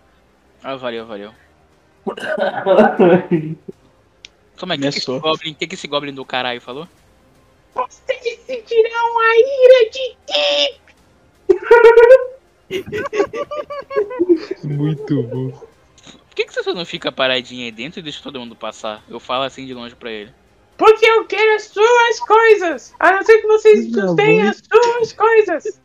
[0.64, 1.32] Ah, valeu, valeu.
[4.60, 6.88] Como é que, que, esse goblin, que, que esse goblin do caralho falou?
[7.76, 10.18] Vocês sentirão a ira de
[14.64, 15.52] Muito bom.
[15.52, 19.04] Por que, que você não fica paradinho aí dentro e deixa todo mundo passar?
[19.10, 20.32] Eu falo assim de longe pra ele.
[20.78, 22.94] Porque eu quero as suas coisas!
[23.00, 25.82] A não ser que vocês tenham as suas coisas!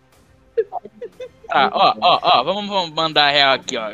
[1.48, 3.90] Tá, ó, ó, ó, vamos, vamos mandar a real aqui, ó.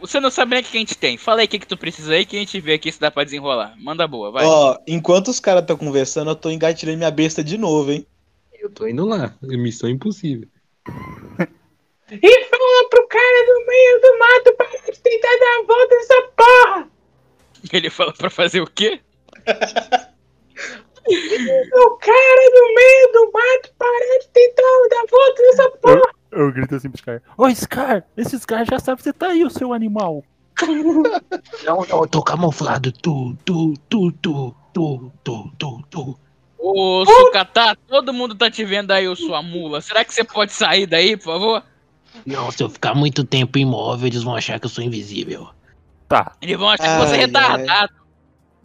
[0.00, 1.18] Você não sabe nem o que a gente tem.
[1.18, 3.10] Fala aí o que, que tu precisa aí que a gente vê aqui se dá
[3.10, 3.74] pra desenrolar.
[3.78, 4.46] Manda boa, vai.
[4.46, 8.06] Ó, enquanto os caras estão conversando, eu tô engatilhando minha besta de novo, hein?
[8.54, 9.34] Eu tô indo lá.
[9.42, 10.48] Missão impossível.
[12.10, 16.22] E fala pro cara do meio do mato para de tentar dar a volta nessa
[16.36, 16.90] porra!
[17.72, 19.00] Ele fala pra fazer o quê?
[21.04, 26.14] O cara do meio do mato para de tentar dar volta nessa porra!
[26.30, 27.22] Eu grito assim pro Scar.
[27.36, 28.04] Ô, Scar!
[28.16, 30.24] Esse Scar já sabe que você tá aí, o seu animal.
[31.64, 32.92] Não, não, eu tô camuflado.
[32.92, 36.18] Tu, tu, tu, tu, tu, tu, tu, tu.
[36.58, 39.80] Ô, Sucatá, todo mundo tá te vendo aí, ô sua mula.
[39.80, 41.62] Será que você pode sair daí, por favor?
[42.24, 45.48] Não, se eu ficar muito tempo imóvel, eles vão achar que eu sou invisível.
[46.06, 46.32] Tá.
[46.40, 47.92] Eles vão achar que você é retardado.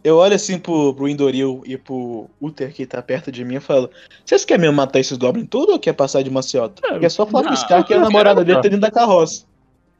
[0.02, 3.60] Eu olho assim pro, pro Indoril e pro Uther que tá perto de mim e
[3.60, 3.90] falo:
[4.24, 6.80] Vocês querem mesmo matar esses goblins tudo ou quer passar de maciota?
[6.86, 8.62] É, Porque é só falar pro não, Scar que a eu namorada dele tá.
[8.62, 9.44] dentro da carroça.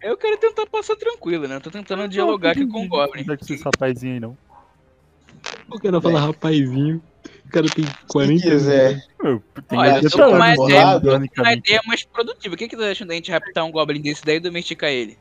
[0.01, 1.57] Eu quero tentar passar tranquilo, né?
[1.57, 3.25] Eu tô tentando dialogar aqui com o Goblin.
[3.25, 4.39] Não é com esse rapazinho aí, não.
[5.69, 7.03] O cara fala rapazinho.
[7.44, 9.07] O cara tem 40 Se quiser.
[9.25, 12.55] Eu tenho Olha, que eu tô com uma ideia, eu uma ideia mais produtiva.
[12.55, 15.19] O que, que você acha da gente raptar um Goblin desse daí e domesticar ele?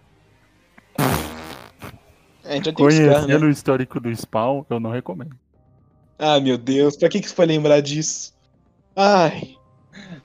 [2.48, 3.46] É, a gente já tem Scar, Conhecendo né?
[3.46, 5.36] o histórico do Spawn, eu não recomendo.
[6.18, 8.34] Ah, meu Deus, pra que que você foi lembrar disso?
[8.96, 9.56] Ai,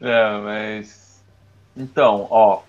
[0.00, 1.22] É, mas.
[1.76, 2.62] Então, ó.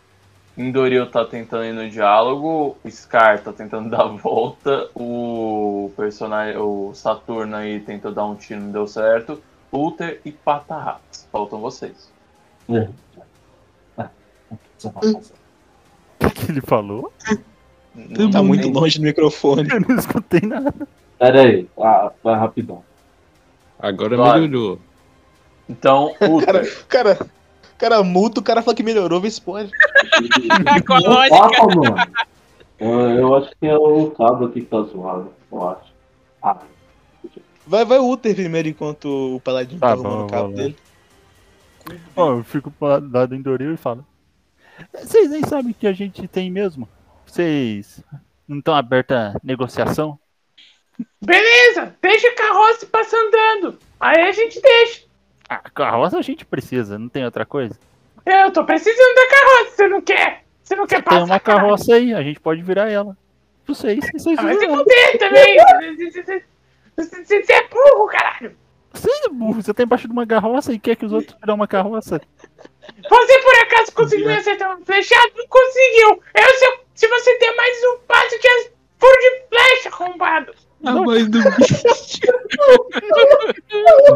[0.56, 6.58] Indoril tá tentando ir no diálogo, o Scar tá tentando dar a volta, o personagem.
[6.58, 9.42] O Saturno aí tentou dar um tiro, não deu certo.
[9.72, 11.28] Ulter e Patarrax.
[11.32, 12.12] Faltam vocês.
[12.70, 12.88] É.
[13.98, 14.10] Ah,
[14.84, 15.32] o fazer?
[16.36, 17.12] que ele falou?
[17.96, 19.68] Não Tá muito longe do microfone.
[19.70, 20.74] Eu não escutei nada.
[21.20, 22.84] Pera aí, ah, vai rapidão.
[23.80, 24.80] Agora melhorou.
[25.70, 29.42] Então, O o cara, cara, o cara multa, o cara fala que melhorou, vê se
[29.42, 29.72] pode.
[30.88, 31.66] Com a lógica.
[31.76, 31.96] mano.
[32.80, 35.32] Eu, eu acho que é o cabo aqui que tá zoado.
[35.52, 35.94] Eu acho.
[36.42, 36.58] Ah,
[37.66, 40.76] Vai, vai o Uther primeiro enquanto o Paladino tá, Tá arrumando o cabo dele.
[42.16, 44.06] Ó, eu fico pro lado do Endoril e falo.
[44.94, 46.88] Vocês nem sabem o que a gente tem mesmo?
[47.26, 48.04] Vocês
[48.48, 50.20] não estão abertos a negociação?
[51.22, 53.80] Beleza, deixa a carroça passar andando.
[54.00, 55.04] Aí a gente deixa.
[55.50, 57.78] Ah, carroça a gente precisa, não tem outra coisa?
[58.26, 60.44] Eu tô precisando da carroça, você não quer?
[60.64, 61.24] Você não quer Tem passar?
[61.26, 63.18] uma carroça aí, a gente pode virar ela.
[63.66, 65.58] Vocês, vocês Ah, vai se fuder também.
[66.12, 66.44] Você-
[66.96, 68.56] Você você é burro, caralho.
[68.94, 71.56] Você é burro, você tá embaixo de uma carroça e quer que os outros viram
[71.56, 72.22] uma carroça.
[73.10, 75.32] Você por acaso conseguiu acertar um flechado?
[75.36, 76.22] Não conseguiu.
[76.36, 78.70] Eu, se, eu- se você der mais um passo, tinha
[79.00, 80.54] furo de flecha, arrombado.
[80.86, 81.82] A voz do bicho.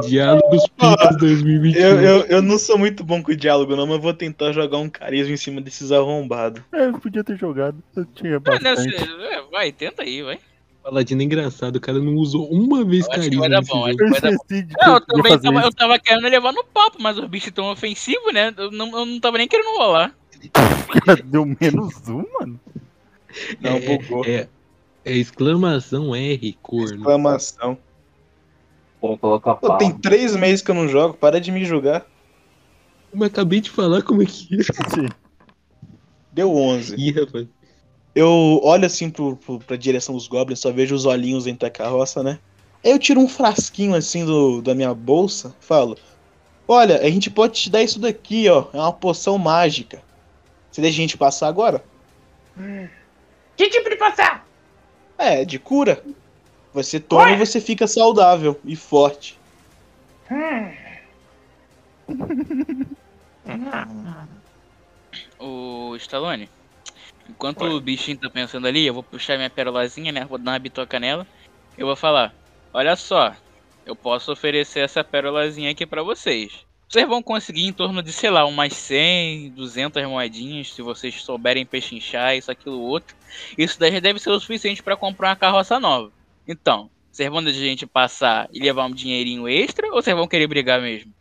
[0.08, 1.82] Diálogos Picos 2021.
[1.82, 4.78] Eu, eu, eu não sou muito bom com o diálogo, não, mas vou tentar jogar
[4.78, 6.62] um carisma em cima desses arrombados.
[6.74, 8.96] É, eu podia ter jogado, eu tinha Ah, não, bastante.
[8.96, 10.40] é, vai, tenta aí, vai.
[10.84, 14.38] Paladino é engraçado, o cara não usou uma vez carisma vai dar bom, Vai dar
[14.38, 17.70] que Não, eu também tava, eu tava querendo levar no papo, mas os bichos tão
[17.72, 18.54] ofensivos, né?
[18.58, 20.14] Eu não, eu não tava nem querendo rolar.
[21.06, 22.60] Cara deu menos um, mano.
[23.62, 24.26] Não, é, bugou.
[24.26, 24.48] É,
[25.06, 26.98] é exclamação R, corno.
[26.98, 27.78] Exclamação.
[29.02, 32.06] Vou colocar Pô, tem três meses que eu não jogo, para de me julgar.
[33.14, 35.10] Mas acabei de falar como é que é.
[36.32, 36.96] Deu 11.
[36.98, 37.48] Ih, rapaz.
[38.14, 41.70] Eu olho assim pro, pro, pra direção dos goblins, só vejo os olhinhos dentro da
[41.70, 42.40] carroça, né?
[42.84, 45.96] Aí eu tiro um frasquinho assim do, da minha bolsa e falo:
[46.68, 48.66] Olha, a gente pode te dar isso daqui, ó.
[48.74, 50.02] É uma poção mágica.
[50.72, 51.84] Você deixa a gente passar agora?
[53.58, 54.48] Que tipo de passar?
[55.18, 56.04] É, de cura.
[56.74, 57.34] Você toma Ué?
[57.34, 59.38] e você fica saudável e forte.
[65.40, 66.50] O Stallone,
[67.30, 70.26] enquanto o bichinho tá pensando ali, eu vou puxar minha perolazinha, né?
[70.26, 71.26] Vou dar uma bitoca nela.
[71.78, 72.34] Eu vou falar:
[72.74, 73.34] Olha só,
[73.86, 76.67] eu posso oferecer essa perolazinha aqui pra vocês.
[76.90, 81.66] Vocês vão conseguir em torno de, sei lá, umas 100, 200 moedinhas, se vocês souberem
[81.66, 83.14] pechinchar, isso, aquilo, outro.
[83.58, 86.12] Isso daí já deve ser o suficiente pra comprar uma carroça nova.
[86.48, 90.30] Então, vocês vão deixar a gente passar e levar um dinheirinho extra, ou vocês vão
[90.30, 91.12] querer brigar mesmo?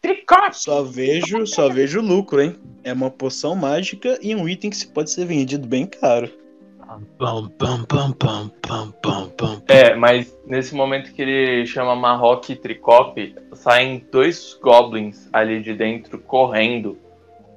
[0.00, 0.58] Tricote.
[0.58, 2.56] Só vejo, só vejo lucro, hein?
[2.84, 6.30] É uma poção mágica e um item que se pode ser vendido bem caro.
[9.68, 15.74] É, mas nesse momento que ele chama Marroque e Tricope, saem dois goblins ali de
[15.74, 16.98] dentro correndo.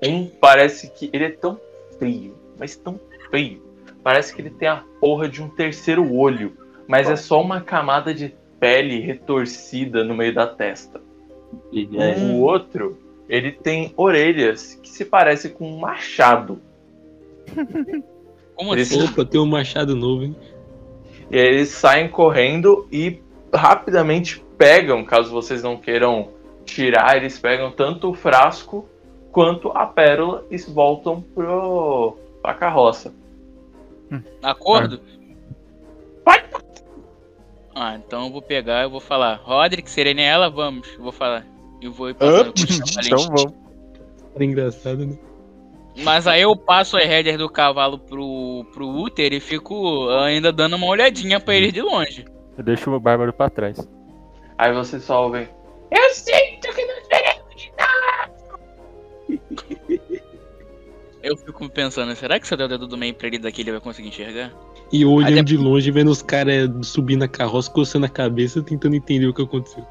[0.06, 1.60] Um parece que ele é tão
[1.98, 3.64] feio, mas tão feio.
[4.04, 6.56] Parece que ele tem a porra de um terceiro olho,
[6.88, 11.02] mas é só uma camada de pele retorcida no meio da testa.
[11.72, 16.60] E é, O outro, ele tem orelhas que se parecem com um machado.
[18.56, 19.04] Como Eles- assim?
[19.04, 20.36] Opa, tem um machado novo, hein?
[21.30, 23.20] E aí eles saem correndo e
[23.54, 26.30] rapidamente pegam, caso vocês não queiram
[26.66, 28.88] tirar, eles pegam tanto o frasco
[29.32, 33.14] quanto a pérola e voltam pro, pra carroça.
[34.42, 35.02] Acordo?
[36.24, 36.44] Pode.
[37.74, 39.42] Ah, então eu vou pegar, eu vou falar.
[39.44, 40.88] Roderick, Serena e ela, vamos.
[40.94, 41.46] Eu vou falar.
[41.82, 42.84] Eu vou ir passando o cavalinho.
[43.04, 43.54] Então vamos.
[44.34, 45.18] Era engraçado, né?
[46.04, 50.76] Mas aí eu passo as rédeas do cavalo pro, pro Uther e fico ainda dando
[50.76, 52.26] uma olhadinha pra eles de longe.
[52.58, 53.78] Eu deixo o Bárbaro pra trás.
[54.58, 55.48] Aí vocês só ouvem.
[55.92, 57.72] Eu sinto que nos veremos de
[61.24, 63.62] Eu fico pensando, será que se eu der o dedo do meio pra ele daqui
[63.62, 64.52] ele vai conseguir enxergar?
[64.92, 68.62] E eu olhando Aí de longe, vendo os caras subindo na carroça, coçando a cabeça,
[68.62, 69.84] tentando entender o que aconteceu.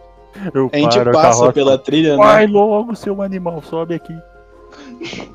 [0.55, 1.53] Eu A gente paro passa carroça.
[1.53, 2.53] pela trilha, Vai né?
[2.53, 4.15] logo, seu animal, sobe aqui.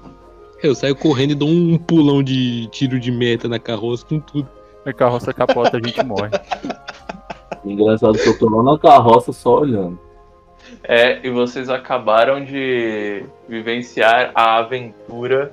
[0.62, 4.48] Eu saio correndo e dou um pulão de tiro de meta na carroça com tudo.
[4.86, 6.32] A carroça capota, a gente morre.
[7.64, 10.00] engraçado que eu tô lá na carroça só olhando.
[10.84, 15.52] É, e vocês acabaram de vivenciar a aventura,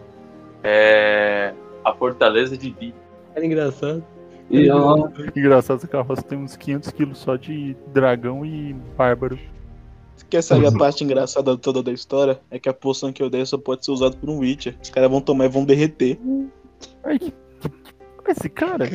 [0.63, 1.53] é,
[1.85, 2.95] a Fortaleza de Bi.
[3.35, 4.05] Era engraçado.
[4.51, 9.39] E ela, Engraçado, essa carroça tem uns 500 quilos só de dragão e bárbaro.
[10.29, 12.41] Quer saber a parte engraçada toda da história?
[12.51, 14.77] É que a poção que eu dei só pode ser usada por um Witcher.
[14.83, 16.19] Os caras vão tomar e vão derreter.
[17.05, 17.31] Ai, que...
[17.31, 18.89] que- Esse cara?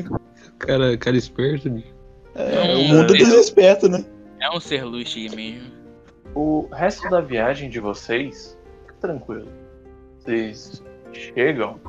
[0.59, 1.87] Cara, cara esperto, bicho.
[2.35, 4.05] É, Hum, o mundo é desesperto, né?
[4.39, 5.69] É um ser luxo mesmo.
[6.35, 9.47] O resto da viagem de vocês, fica tranquilo.
[10.19, 11.79] Vocês chegam.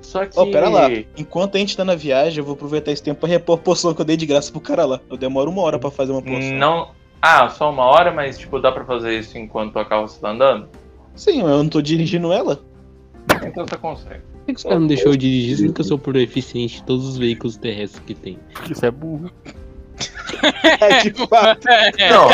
[0.00, 0.38] Só que.
[0.38, 0.88] Ó, pera lá.
[1.16, 3.92] Enquanto a gente tá na viagem, eu vou aproveitar esse tempo pra repor a poção
[3.94, 5.00] que eu dei de graça pro cara lá.
[5.10, 6.52] Eu demoro uma hora pra fazer uma poção.
[6.54, 6.92] Não.
[7.22, 10.68] Ah, só uma hora, mas tipo, dá pra fazer isso enquanto a carroça tá andando?
[11.14, 12.60] Sim, eu não tô dirigindo ela.
[13.44, 14.20] Então você consegue.
[14.20, 16.76] Por que que os caras não deixou eu dirigir, sendo que eu sou por eficiente
[16.76, 18.38] de todos os veículos terrestres que tem?
[18.70, 19.30] Isso é burro.
[20.80, 21.66] É de fato.
[22.10, 22.30] Não,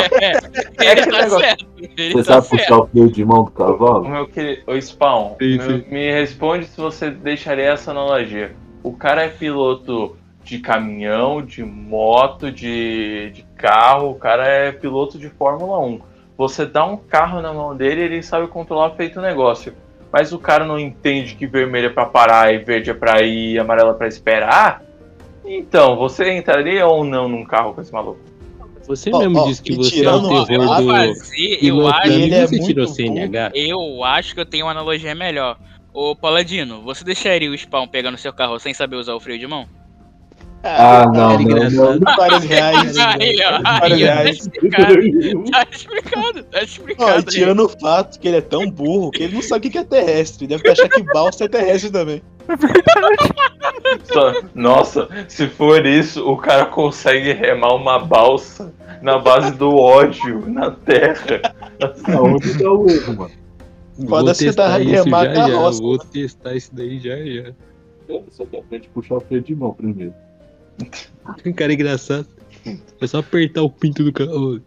[0.85, 1.67] ele que tá negócio- certo.
[1.97, 2.61] Ele Você tá sabe certo.
[2.63, 4.09] puxar o freio de mão do O cavalo?
[4.09, 4.63] meu querido.
[4.69, 5.85] O Spawn, Sim, meu- sim.
[5.91, 8.55] me responde se você deixaria essa analogia.
[8.85, 15.19] O cara é piloto de caminhão, de moto, de, de carro, o cara é piloto
[15.19, 16.01] de Fórmula 1.
[16.37, 19.73] Você dá um carro na mão dele ele sabe controlar feito negócio.
[20.13, 23.55] Mas o cara não entende que vermelho é pra parar e verde é pra ir
[23.55, 24.83] e amarelo é pra esperar?
[25.45, 28.21] Então, você entraria ou não num carro com esse maluco?
[28.87, 32.35] Você Ó, mesmo ó, disse que você é o terror do Fazer, eu acho, Ele
[32.35, 32.87] é você tirou.
[32.87, 33.51] CNH?
[33.55, 35.59] eu acho que eu tenho uma analogia melhor.
[35.93, 39.47] Ô, Paladino, você deixaria o Spawn pegando seu carro sem saber usar o freio de
[39.47, 39.67] mão?
[40.69, 42.01] Ah, não, cara, não, engraçado.
[42.01, 42.17] não.
[42.17, 42.97] Vários reais.
[42.97, 44.37] Aí, ó, aí, ó, tá reais.
[44.39, 44.85] explicado,
[45.51, 49.43] tá explicado, tá Ó, tirando o fato que ele é tão burro que ele não
[49.43, 50.47] sabe o que que é terrestre.
[50.47, 52.23] Deve achar que balsa é terrestre também.
[54.05, 60.49] Só- nossa, se for isso, o cara consegue remar uma balsa na base do ódio
[60.49, 61.41] na terra.
[62.15, 63.31] Aonde tá o erro, mano?
[63.99, 65.71] Vou Foda-se testar da isso remar já, já.
[65.71, 67.53] Vou testar isso daí já já.
[68.31, 70.15] Você quer aprender a puxar o freio de mão primeiro.
[71.45, 72.27] Um cara engraçado.
[73.01, 74.11] É só apertar o pinto do?
[74.33, 74.61] Ô,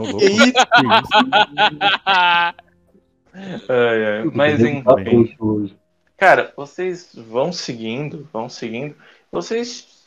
[0.00, 0.18] louco.
[0.18, 0.52] Que isso?
[0.52, 0.54] Que
[0.86, 1.08] isso?
[3.68, 4.68] Ai, ai, Mas Tá
[5.00, 5.36] enfim.
[5.38, 5.76] hoje.
[6.16, 8.94] Cara, vocês vão seguindo, vão seguindo.
[9.30, 10.06] Vocês.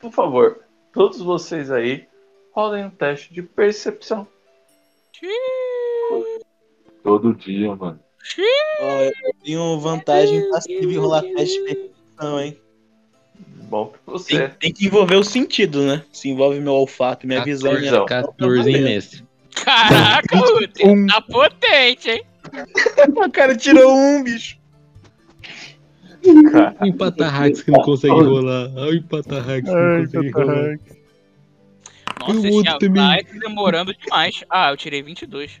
[0.00, 0.60] Por favor,
[0.92, 2.06] todos vocês aí,
[2.52, 4.26] rolem um teste de percepção.
[7.02, 8.00] Todo dia, mano.
[8.80, 9.12] Ó, eu
[9.44, 12.60] tenho vantagem passiva em rolar teste de percepção, hein?
[13.68, 14.48] Bom pra Tem, você.
[14.60, 16.02] tem que envolver o sentido, né?
[16.12, 17.72] Se envolve meu olfato, minha visão.
[17.76, 18.04] e minha...
[18.04, 19.24] 14, hein, mestre?
[19.54, 21.06] Caraca, Utri, Um.
[21.06, 22.22] tá potente, hein?
[23.26, 24.56] O cara tirou um, bicho.
[26.80, 28.70] O empatarrax que não consegue rolar.
[28.76, 30.78] Olha o empatarrax que não consegue rolar.
[32.20, 33.24] Nossa, o esse também.
[33.24, 34.44] tá demorando demais.
[34.50, 35.60] Ah, eu tirei 22.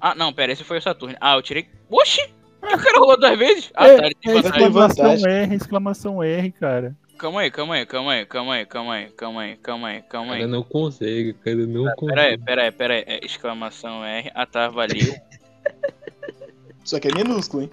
[0.00, 1.16] Ah, não, pera, esse foi o Saturno.
[1.20, 1.66] Ah, eu tirei.
[1.90, 2.20] Oxi!
[2.62, 3.70] O cara rolou duas vezes?
[3.74, 4.66] Ah, É, tá, ele tem é vantagem.
[4.66, 5.26] exclamação.
[5.28, 6.96] R, exclamação R, cara.
[7.18, 10.32] Calma aí, calma aí, calma aí, calma aí, calma aí, calma aí, calma aí, calma
[10.32, 10.46] cara aí.
[10.50, 12.44] não consegue, cara não Pera aí, consegue.
[12.44, 13.04] pera aí, pera aí.
[13.06, 14.30] É, exclamação R.
[14.34, 15.14] Ah, tá, valeu.
[16.84, 17.70] Só que é minúsculo, hein?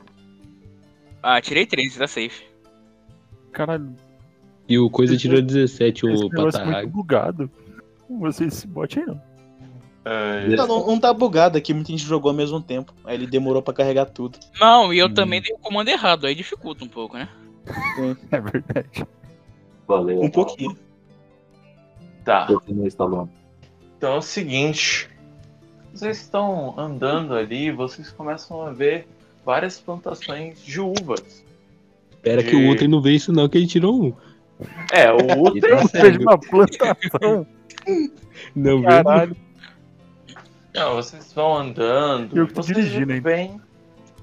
[1.22, 2.44] Ah, tirei 13, tá safe.
[3.52, 3.94] Caralho,
[4.68, 6.90] E o coisa tirou 17, esse o é patarrax.
[6.90, 7.52] bugado.
[8.10, 9.22] Vocês se bote aí, não.
[10.06, 12.94] ai, Não, não, não tá bugado aqui, muita gente jogou ao mesmo tempo.
[13.04, 14.40] Aí ele demorou pra carregar tudo.
[14.60, 15.14] Não, e eu Hum.
[15.14, 17.28] também dei o comando errado, aí dificulta um pouco, né?
[18.32, 19.06] É verdade.
[19.88, 20.22] Valeu.
[20.22, 20.78] Um pouquinho.
[22.24, 22.48] tá.
[22.48, 23.30] Continua.
[23.98, 25.10] Então é o seguinte.
[25.94, 29.08] Vocês estão andando ali, vocês começam a ver
[29.46, 31.44] várias plantações de uvas.
[32.12, 34.14] Espera que o outro não vê isso não, que ele tirou um.
[34.92, 35.62] É, o outro.
[35.62, 37.46] tá Fez uma plantação.
[38.56, 38.88] Não vê?
[38.88, 39.36] Caralho.
[40.74, 42.36] Não, vocês vão andando.
[42.36, 43.22] Eu vocês dirigindo, hein?
[43.22, 43.62] veem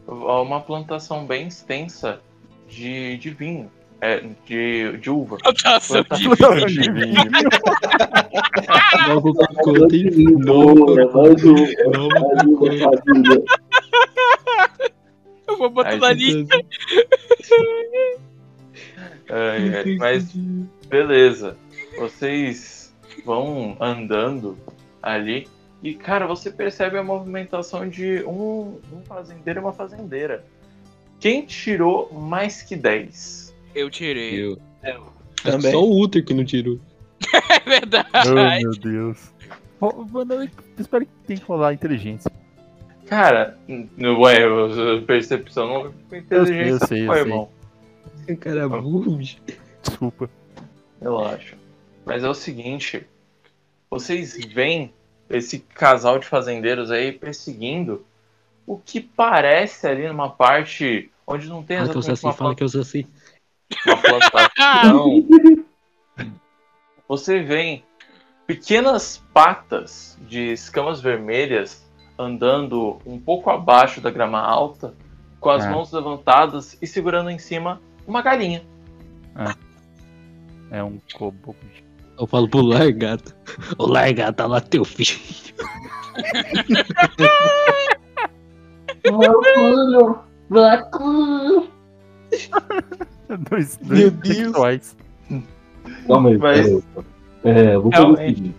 [0.08, 2.20] uma plantação bem extensa
[2.68, 3.70] de, de vinho.
[4.00, 5.36] É, de, de uva.
[5.38, 6.68] Plantação de vinho.
[6.68, 7.14] de vinho.
[9.08, 9.34] Logo um.
[10.38, 10.74] não,
[11.12, 11.42] Mais
[12.82, 13.42] uma família.
[15.46, 16.58] Eu vou botar Aí, na lista.
[19.32, 20.32] Ai, ai, mas
[20.88, 21.56] beleza.
[21.96, 22.92] Vocês
[23.24, 24.58] vão andando
[25.00, 25.46] ali.
[25.82, 30.44] E, cara, você percebe a movimentação de um, um fazendeiro e uma fazendeira.
[31.18, 33.39] Quem tirou mais que 10?
[33.74, 34.40] Eu tirei.
[34.40, 34.58] Eu.
[35.42, 35.72] Também.
[35.72, 36.78] Só o Uther que não tirou.
[37.50, 38.08] É verdade.
[38.28, 39.32] Oh, meu Deus.
[39.80, 40.48] Eu
[40.78, 42.30] espero que tenha que rolar inteligência.
[43.06, 44.38] Cara, no- ué,
[45.06, 47.24] percepção não foi inteligência, Eu sei, eu sei, eu foi, sei.
[47.24, 47.48] irmão.
[48.22, 49.38] Esse cara é burro, bicho.
[49.82, 50.30] Desculpa.
[51.00, 51.56] Relaxa.
[52.04, 53.04] Mas é o seguinte:
[53.90, 54.92] vocês veem
[55.28, 58.04] esse casal de fazendeiros aí perseguindo
[58.66, 62.32] o que parece ali numa parte onde não tem Fala que eu exatamente assim, uma,
[62.32, 63.06] fala que eu assim.
[63.86, 65.26] Uma plantação.
[67.08, 67.82] Você vê
[68.46, 74.94] pequenas patas de escamas vermelhas andando um pouco abaixo da grama alta,
[75.40, 75.70] com as Ah.
[75.70, 78.62] mãos levantadas e segurando em cima uma galinha.
[80.70, 81.56] É um cobo.
[82.18, 83.34] Eu falo pro Largata.
[83.78, 85.18] Ô Largata, lá teu filho.
[89.04, 90.18] Meu filho,
[90.50, 90.90] Black.
[93.50, 94.36] Dois, Meu dois Deus.
[94.36, 94.96] sexuais.
[96.06, 96.82] Calma aí, Mas- peraí.
[97.42, 98.54] É, vou fazer o seguinte.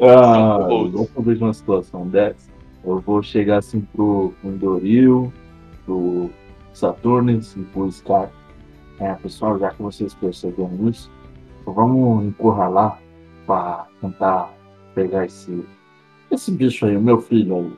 [0.00, 2.50] Ah, São vamos fazer uma situação dessa.
[2.84, 5.32] Eu vou chegar assim pro, Endoril,
[5.84, 6.30] pro
[6.72, 8.30] Saturnus e pro Scar.
[9.00, 11.10] É, pessoal, já que vocês perceberam isso,
[11.64, 13.00] vamos encurralar
[13.46, 14.52] pra tentar
[14.94, 15.64] pegar esse,
[16.30, 17.72] esse bicho aí, o meu filho aí.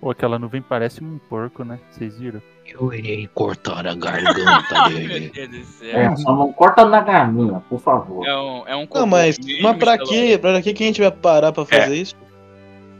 [0.00, 1.78] Pô, aquela nuvem parece um porco, né?
[1.90, 2.40] Vocês viram?
[2.68, 5.30] Eu irei cortar a garganta Meu dele.
[5.34, 5.98] Deus do céu.
[5.98, 8.26] É, só não corta na garganta, por favor.
[8.26, 10.38] É um, é um Não, mas, mas pra quê?
[10.40, 12.14] Pra que que a gente vai parar pra fazer isso?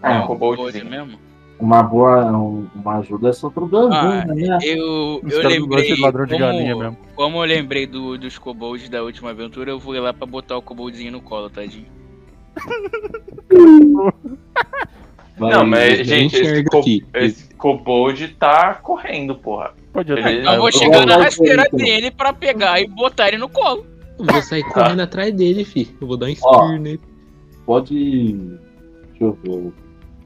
[0.03, 0.85] É um É, koboldzinho.
[0.85, 1.29] kobold mesmo?
[1.61, 4.59] uma boa um- uma ajuda é só pro Ah, Gangan, né?
[4.63, 5.93] Eu, eu lembrei.
[5.93, 6.99] de ladrão de galinha como, mesmo.
[7.17, 10.63] como eu lembrei do, dos kobolds da última aventura, eu fui lá pra botar o
[10.63, 11.87] koboldzinho no colo, tadinho.
[15.39, 17.05] Vai, Não, mas, gente, esse, enxergo co aqui.
[17.15, 19.73] esse kobold tá correndo, porra.
[19.93, 20.13] Pode.
[20.13, 21.79] Ele- Eu vou chegar na rasteira então.
[21.79, 23.87] dele pra pegar e botar ele no colo.
[24.19, 25.95] Eu vou sair correndo atrás dele, fi.
[26.01, 27.01] Eu vou dar um spear nele.
[27.65, 28.33] Pode.
[28.33, 29.73] Deixa eu ver.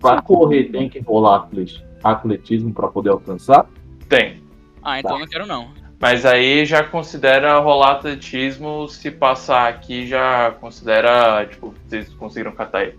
[0.00, 3.66] Pra correr tem que rolar atlet- atletismo pra poder alcançar.
[4.08, 4.42] Tem.
[4.82, 5.18] Ah, então Tá.
[5.18, 5.68] não quero não.
[6.00, 12.82] Mas aí já considera rolar atletismo, se passar aqui já considera, tipo, vocês conseguiram catar
[12.82, 12.98] ele.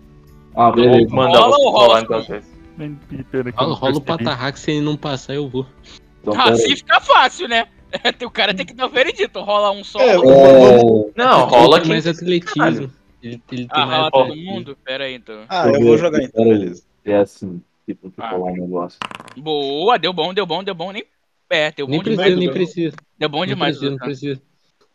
[0.55, 1.07] Ah, beleza.
[1.07, 2.25] Vou mandar Rola ou rola então.
[2.77, 2.99] Nem
[3.31, 5.65] eu Rola, rola o patarraque, se ele não passar, eu vou.
[6.21, 7.67] Então, pera Assim fica fácil, né?
[8.25, 9.39] o cara tem que dar o veredito.
[9.41, 9.99] Rola um só.
[9.99, 12.17] É, rola- É, Não, rola tem mais aqui.
[12.19, 12.91] atletismo.
[13.21, 14.77] Ele, ele tem Ah, mais rola todo mundo?
[14.83, 15.45] Pera aí, então.
[15.47, 16.83] Ah, eu vou jogar então, beleza.
[17.05, 18.29] é assim tem que Ah.
[18.31, 18.97] rolar o negócio.
[19.37, 20.91] Boa, deu bom, deu bom, deu bom.
[20.91, 21.03] Nem
[21.49, 22.39] é, deu Nem bom precisa, demais.
[22.39, 22.57] nem Dudu.
[22.57, 22.95] precisa.
[23.19, 23.77] Deu bom Não demais.
[23.77, 24.41] precisa, não precisa.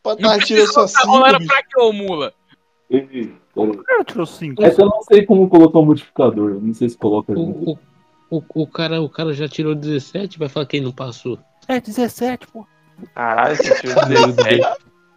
[0.03, 1.51] Pode tá tirando só precisa, cinco, rola era bicho.
[1.51, 2.33] pra que, ô mula?
[3.55, 4.62] O cara tirou cinco.
[4.62, 6.53] É que eu não sei como colocar o modificador.
[6.53, 7.32] eu Não sei se coloca.
[7.32, 7.78] O, o,
[8.30, 11.39] o, o, cara, o cara já tirou 17, vai falar quem não passou.
[11.66, 12.66] É, 17, pô.
[13.14, 14.62] Caralho, você tirou 17.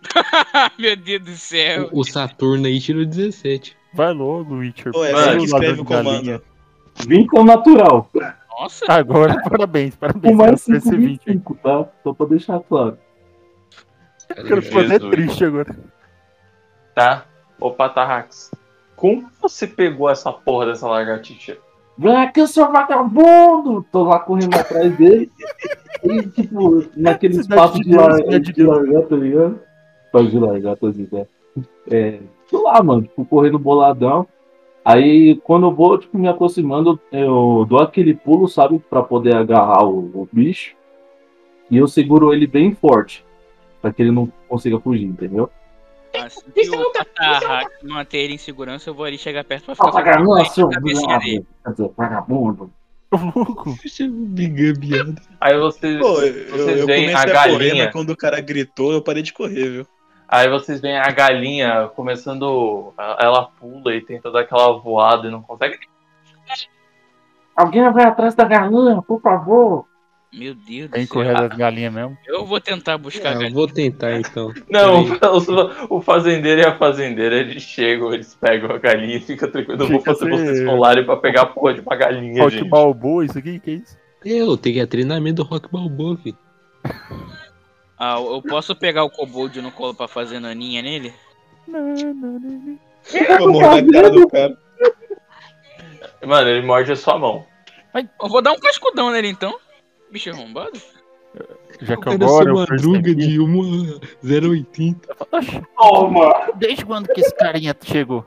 [0.78, 1.90] Meu Deus do céu.
[1.92, 3.78] O, o Saturno aí tirou 17.
[3.94, 4.92] Vai logo, Witcher.
[4.92, 6.42] Pô, é Mano, que escreve o comando.
[7.08, 8.10] Vínculo natural.
[8.50, 10.36] Nossa, Agora, parabéns, parabéns.
[10.36, 11.20] mais por esse 20.
[11.20, 11.88] 525, tá?
[12.04, 12.98] Só pra deixar claro.
[14.36, 15.12] Eu quero fazer Jesus.
[15.12, 15.78] triste agora.
[16.96, 17.26] Tá?
[17.62, 18.50] Ô Patarrax,
[18.96, 21.60] como você pegou essa porra dessa lagartixa?
[21.96, 23.86] Vem aqui, seu vagabundo!
[23.92, 25.32] Tô lá correndo atrás dele.
[26.04, 28.16] E, tipo, naquele Cidade espaço de de, Deus, lar...
[28.16, 29.60] cidade de de largar, tá ligado?
[30.06, 31.28] Espaço de largar, tô dizendo.
[31.92, 34.28] É, tô lá, mano, tipo, correndo boladão.
[34.84, 38.80] Aí, quando eu vou, tipo, me aproximando, eu dou aquele pulo, sabe?
[38.90, 40.76] Pra poder agarrar o, o bicho.
[41.70, 43.24] E eu seguro ele bem forte.
[43.80, 45.48] Pra que ele não consiga fugir, entendeu?
[46.26, 50.18] Assim que o Patarrax manter ele em segurança, eu vou ali chegar perto pra ficar
[50.18, 51.20] com não, seu a.
[51.20, 52.72] Quer dizer, vagabundo.
[53.12, 53.76] Louco.
[54.80, 55.22] Viado.
[55.40, 57.84] Aí vocês, Pô, vocês eu veem a a, correr, galinha.
[57.84, 59.88] mas quando o cara gritou, eu parei de correr, viu?
[60.28, 62.94] Aí vocês veem a galinha começando.
[63.20, 65.78] Ela pula e tenta dar aquela voada e não consegue.
[67.54, 69.86] Alguém vai atrás da galinha, por favor.
[70.34, 72.18] Meu Deus do Tem correr das galinhas mesmo.
[72.26, 73.54] Eu vou tentar buscar Ah, eu galinha.
[73.54, 74.54] vou tentar então.
[74.70, 75.04] Não,
[75.90, 79.84] o, o fazendeiro e a fazendeira eles chegam, eles pegam a galinha e fica tranquilo.
[79.84, 82.70] Eu vou fazer assim- vocês rolarem pra pegar a porra de uma galinha, Rock gente.
[82.70, 83.60] Balboa, isso aqui?
[83.60, 83.98] Que isso?
[84.24, 86.38] Eu tenho que ir a treinamento do Rock Balboa, filho.
[88.00, 91.14] Ah, eu posso pegar o kobold no colo pra fazer naninha nele?
[91.68, 92.80] Não, não, não.
[93.52, 93.62] Vou
[93.92, 94.58] cara do cara.
[96.26, 97.46] Mano, ele morde a sua mão.
[97.94, 99.56] Eu vou dar um cascudão nele então.
[100.12, 100.80] Bicho arrombado?
[101.82, 105.16] Já O que agora madruga de uma 080.
[105.32, 106.52] Oxi, Toma!
[106.56, 108.26] desde quando que esse carinha chegou?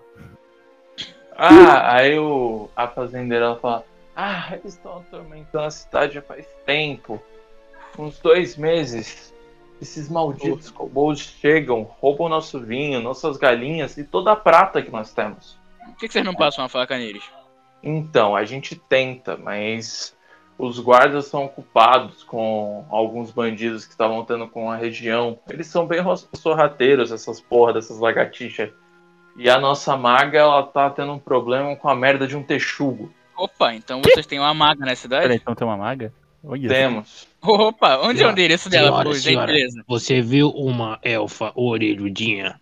[1.36, 3.84] Ah, aí o, a fazendeira ela fala:
[4.16, 7.22] Ah, eles estão atormentando a cidade já faz tempo.
[7.98, 9.34] Uns dois meses.
[9.82, 15.12] Esses malditos kobolds chegam, roubam nosso vinho, nossas galinhas e toda a prata que nós
[15.12, 15.58] temos.
[15.84, 17.24] Por que, que vocês não passam uma faca neles?
[17.82, 20.13] Então, a gente tenta, mas
[20.58, 25.38] os guardas são ocupados com alguns bandidos que estavam tendo com a região.
[25.50, 28.70] Eles são bem ro- sorrateiros, essas porra dessas lagartixas.
[29.36, 33.12] E a nossa maga, ela tá tendo um problema com a merda de um texugo.
[33.36, 35.22] Opa, então vocês têm uma maga na cidade?
[35.22, 36.12] Peraí, então tem uma maga?
[36.44, 36.68] Olha.
[36.68, 37.26] Temos.
[37.42, 39.46] Opa, onde é o endereço dela, Senhora, por senhora.
[39.48, 39.82] gentileza?
[39.88, 42.60] Você viu uma elfa orelhudinha?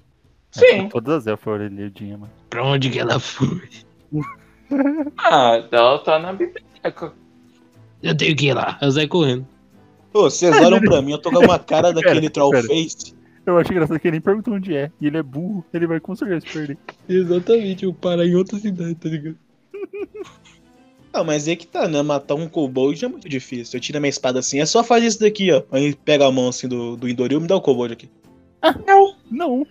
[0.50, 0.88] Sim.
[0.88, 2.32] Todas as elfas orelhudinhas, mano.
[2.48, 3.68] Pra onde que ela foi?
[5.18, 7.12] Ah, ela tá na biblioteca.
[8.02, 8.78] Eu tenho que ir lá.
[8.80, 9.46] Eu saio correndo.
[10.12, 13.14] Ô, vocês olham pra mim, eu tô com uma cara daquele troll face.
[13.44, 14.90] Eu acho engraçado que ele nem perguntou onde é.
[15.00, 16.78] E ele é burro, ele vai com certeza se perder.
[17.08, 19.36] Exatamente, eu parar em outra cidade, tá ligado?
[21.12, 22.00] Ah, mas aí que tá, né?
[22.00, 23.76] Matar um kobold é muito difícil.
[23.76, 25.62] Eu tiro a minha espada assim, é só fazer isso daqui, ó.
[25.70, 28.08] Aí pega a mão assim do, do Indoril e me dá o kobold aqui.
[29.30, 29.66] Não.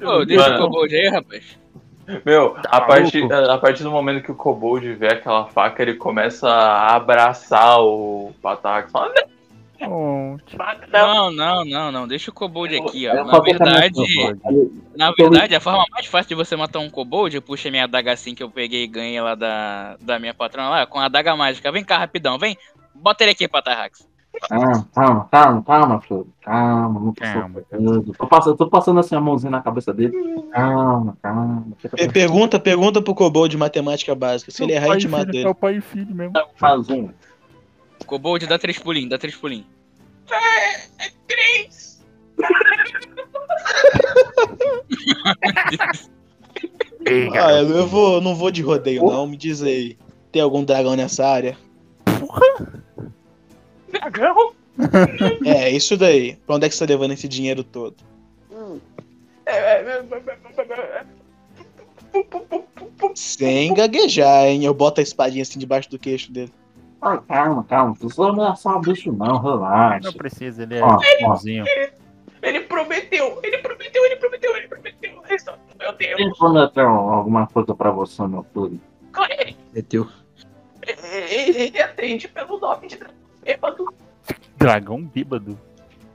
[0.00, 1.44] Ô, deixa o kobold aí, rapaz.
[2.24, 3.50] Meu, a Tá partir, maluco?
[3.50, 8.32] a partir do momento que o Kobold vê aquela faca, ele começa a abraçar o
[8.42, 8.90] Patax.
[8.90, 9.28] Fala, não,
[9.80, 11.64] Oh, não.
[11.64, 12.08] Não, não.
[12.08, 13.24] Deixa o kobold aqui, Eu ó.
[13.24, 14.00] Na a verdade,
[14.96, 18.12] na verdade, a forma mais fácil de você matar um kobold, eu puxei minha adaga
[18.12, 21.36] assim que eu peguei e ganhei lá da, da minha patrona lá, com a adaga
[21.36, 21.70] mágica.
[21.70, 22.56] Vem cá, rapidão, vem.
[22.92, 24.08] Bota ele aqui, Patarrax.
[24.48, 26.00] Calma, calma, calma, calma.
[26.42, 27.60] Calma, não tô Calma.
[27.60, 28.12] sofrendo.
[28.12, 30.12] Tô passando, tô passando assim a mãozinha na cabeça dele.
[30.52, 31.66] Calma, calma.
[32.12, 34.50] Pergunta, pergunta pro kobold de matemática básica.
[34.50, 35.44] Se ele errar, a gente mata ele.
[35.44, 36.32] É o pai e filho mesmo.
[36.56, 37.08] Faz um.
[38.06, 39.66] Kobold, dá três pulinhos, dá três pulinhos.
[41.26, 42.02] Três.
[47.04, 49.26] Ei, Ah, eu vou, não vou de rodeio, não.
[49.26, 49.96] Me diz aí.
[50.30, 51.56] Tem algum dragão nessa área?
[53.90, 54.52] Dragão?
[55.44, 56.36] É, isso daí.
[56.46, 57.96] Pra onde é que você tá levando esse dinheiro todo?
[59.46, 60.04] É, é, é,
[60.98, 61.04] é,
[63.14, 64.64] Sem gaguejar, hein?
[64.64, 66.52] Eu boto a espadinha assim debaixo do queixo dele.
[67.00, 67.86] Ah, calma, calma.
[67.88, 69.38] Não precisa ameaçar o bicho, não.
[69.40, 70.00] Relaxa.
[70.04, 71.64] Não precisa, ele é Ó, bonzinho.
[72.42, 75.20] Ele prometeu, ele prometeu, ele prometeu, ele prometeu.
[75.24, 76.16] Restaura o meu Deus.
[76.16, 78.80] Quem prometeu alguma coisa pra você, meu filho?
[79.30, 80.06] Ele, É teu.
[80.86, 83.17] ele, ele atende pelo nome de dragão
[83.48, 83.84] bêbado.
[84.56, 85.58] Dragão bêbado.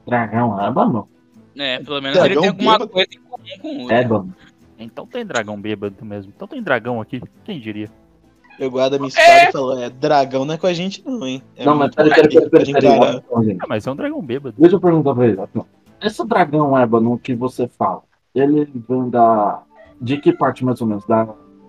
[0.06, 1.08] Dragão ébano?
[1.56, 2.90] É, pelo menos ele Dragão tem alguma bêbado.
[2.90, 3.94] coisa em comum com o outro.
[3.96, 4.34] Ébano.
[4.78, 6.32] Então tem dragão bêbado mesmo.
[6.34, 7.20] Então tem dragão aqui.
[7.44, 7.90] Quem diria?
[8.58, 11.26] Eu guardo a minha espada e falo, é, dragão não é com a gente não,
[11.26, 11.42] hein?
[11.56, 14.54] É não, mas peraí, peraí, peraí, peraí, Ah, mas é um dragão bêbado.
[14.56, 15.38] Deixa eu perguntar pra ele.
[16.00, 18.02] Esse dragão ébano que você fala,
[18.34, 19.62] ele vem da.
[20.00, 21.26] De que parte mais ou menos da,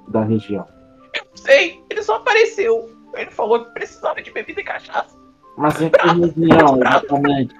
[0.07, 0.67] da região?
[1.13, 2.89] Eu não sei, ele só apareceu.
[3.15, 5.15] Ele falou que precisava de bebida e cachaça.
[5.57, 7.55] Mas que região, exatamente?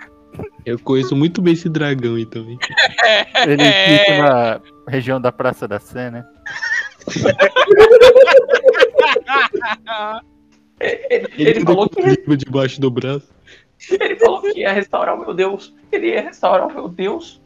[0.65, 2.43] Eu conheço muito bem esse dragão, então.
[2.49, 2.57] hein?
[3.47, 3.99] Ele É.
[3.99, 6.25] fica na região da Praça da Sé, né?
[10.79, 13.27] Ele, ele, Ele, falou que, livro debaixo do braço.
[13.89, 15.73] ele falou que ia restaurar o meu Deus.
[15.91, 17.41] Ele ia restaurar o meu Deus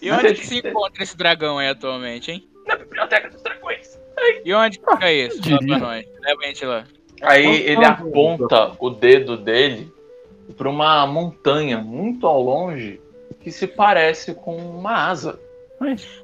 [0.00, 2.48] E onde que se encontra esse dragão aí atualmente, hein?
[2.66, 3.98] na biblioteca dos dragões.
[4.44, 5.42] E onde que fica isso?
[5.42, 6.06] Fala pra nós.
[6.20, 6.84] Leva a gente lá.
[7.22, 9.92] Aí ele aponta o dedo dele
[10.56, 13.00] para uma montanha muito ao longe
[13.40, 15.38] que se parece com uma asa.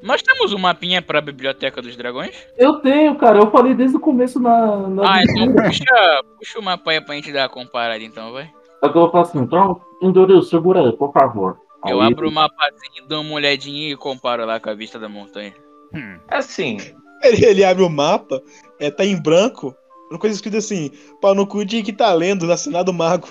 [0.03, 2.35] Nós temos um mapinha pra biblioteca dos dragões?
[2.57, 3.39] Eu tenho, cara.
[3.39, 4.89] Eu falei desde o começo na.
[4.89, 8.51] na Ah, então puxa, puxa o mapa aí pra gente dar uma comparada então, vai.
[8.83, 11.59] É que eu vou falar assim, então, Enduril, segura aí, por favor.
[11.87, 15.09] Eu Aí- abro o mapazinho, dou uma olhadinha e comparo lá com a vista da
[15.09, 15.53] montanha.
[15.95, 16.19] Hum.
[16.31, 16.79] É assim,
[17.23, 18.41] Ele, ele abre o mapa,
[18.79, 19.75] é, tá em branco,
[20.11, 20.91] uma coisa escrita assim,
[21.21, 23.29] pau no cu de que tá lendo, assinado mago.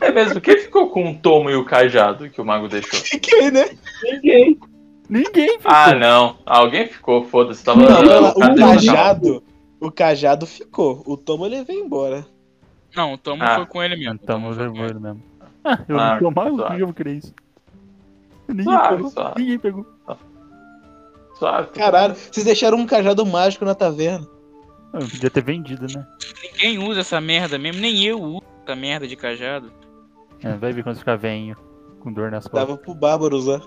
[0.00, 0.40] é mesmo.
[0.40, 3.00] Quem ficou com o tomo e o cajado que o mago deixou?
[3.00, 3.70] Fiquei, né?
[4.02, 4.58] Ninguém.
[5.08, 6.38] Ninguém Ah, não.
[6.44, 7.64] Alguém ficou, foda-se.
[7.64, 9.42] Tava Não, Cadê o cajado,
[9.80, 12.26] o cajado ficou, o tomo ele veio embora.
[12.96, 13.56] Não, o Tomo Ah.
[13.56, 14.14] foi com ele mesmo.
[14.14, 15.00] o Tomo foi com ele.
[15.00, 15.20] mesmo.
[15.64, 17.34] Ah, eu Ah, não tô por que eu vou querer isso?
[18.46, 19.32] Ninguém Suave, pegou.
[19.36, 19.86] Ninguém pegou.
[21.34, 21.68] Suave.
[21.70, 24.26] Caralho, vocês deixaram um cajado mágico na taverna.
[24.92, 26.06] Ah, eu podia ter vendido, né?
[26.42, 29.72] Ninguém usa essa merda mesmo, nem eu uso essa merda de cajado.
[30.42, 31.56] É, vai ver quando ficar velho,
[32.00, 32.68] com dor nas costas.
[32.68, 33.60] Dava pro Bárbaro usar.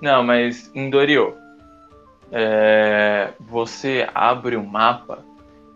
[0.00, 1.34] Não, mas em Dorio,
[2.30, 5.24] é, você abre o mapa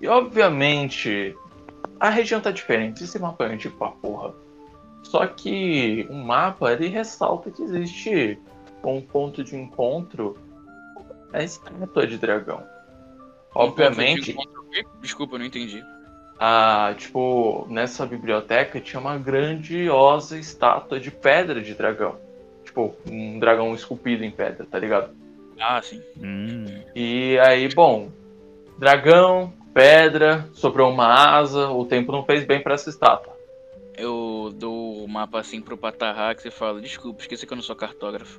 [0.01, 1.35] e obviamente
[1.99, 3.03] a região tá diferente.
[3.03, 4.33] Esse mapa é antigo pra porra.
[5.03, 8.39] Só que o mapa ele ressalta que existe
[8.85, 10.37] um ponto de encontro
[11.33, 12.63] a estátua de dragão.
[13.55, 14.37] Obviamente,
[15.01, 15.83] Desculpa, eu não entendi.
[16.39, 22.17] a, tipo, nessa biblioteca tinha uma grandiosa estátua de pedra de dragão.
[22.65, 25.11] Tipo, um dragão esculpido em pedra, tá ligado?
[25.61, 26.01] Ah, sim.
[26.23, 26.67] Hum.
[26.95, 28.11] E aí, bom,
[28.79, 33.37] dragão, pedra, sobrou uma asa, o tempo não fez bem pra essa estátua.
[33.97, 37.75] Eu dou o mapa assim pro Patarrax e falo, desculpa, esqueci que eu não sou
[37.75, 38.39] cartógrafo.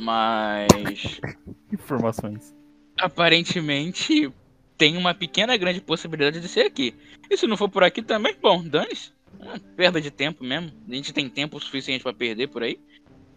[0.00, 1.20] Mas
[1.72, 2.54] Informações.
[2.98, 4.30] aparentemente
[4.76, 6.94] tem uma pequena grande possibilidade de ser aqui.
[7.30, 9.12] E se não for por aqui também, bom, dane-se.
[9.38, 10.70] Uma perda de tempo mesmo.
[10.88, 12.78] A gente tem tempo suficiente pra perder por aí.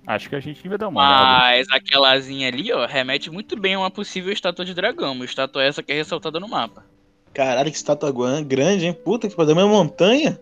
[0.07, 1.39] Acho que a gente devia dar uma olhada.
[1.39, 5.14] Mas aquela asinha ali, ó, remete muito bem a uma possível estátua de dragão.
[5.14, 6.86] Uma estátua essa que é ressaltada no mapa.
[7.34, 8.93] Caralho, que estátua guan- grande, hein?
[8.93, 10.39] Puta que pariu, é uma montanha.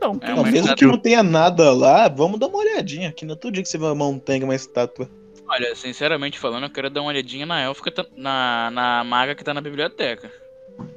[0.00, 3.08] Não, É Não, mesmo estátua- que não tenha nada lá, vamos dar uma olhadinha.
[3.10, 5.10] Aqui não é todo dia que você vê uma montanha, uma estátua.
[5.48, 9.34] Olha, sinceramente falando, eu quero dar uma olhadinha na elfa que tá, na, na maga
[9.34, 10.30] que tá na biblioteca.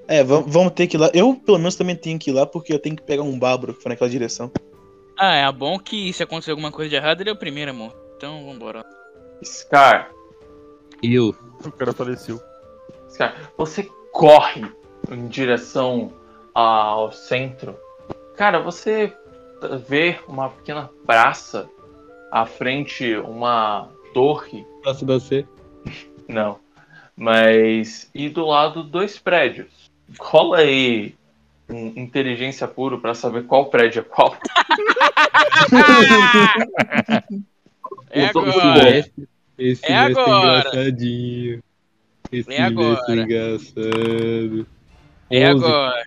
[0.08, 1.10] É, vam- vamos ter que ir lá.
[1.14, 3.74] Eu, pelo menos, também tenho que ir lá porque eu tenho que pegar um bárbaro
[3.74, 4.52] que foi naquela direção.
[5.18, 7.96] Ah, é bom que se acontecer alguma coisa de errado, ele é o primeiro, amor.
[8.18, 8.84] Então, vambora.
[9.44, 10.12] Scar,
[11.02, 11.34] Eu.
[11.66, 12.40] O cara faleceu.
[13.10, 14.66] Scar, você corre
[15.10, 16.12] em direção
[16.54, 17.76] ao centro.
[18.36, 19.14] Cara, você
[19.88, 21.70] vê uma pequena praça
[22.32, 24.66] à frente, uma torre.
[24.82, 25.46] Praça da Sé.
[26.28, 26.60] Não.
[27.16, 28.10] Mas.
[28.14, 29.90] E do lado, dois prédios.
[30.20, 31.16] Rola aí
[31.70, 34.36] um inteligência puro pra saber qual prédio é qual.
[38.14, 39.06] É agora.
[39.58, 40.60] Esse, É vai ser agora.
[40.70, 41.64] engraçadinho.
[42.32, 43.06] Esse É vai agora.
[43.06, 44.68] ser engraçado.
[45.30, 45.66] É 11.
[45.66, 46.04] agora.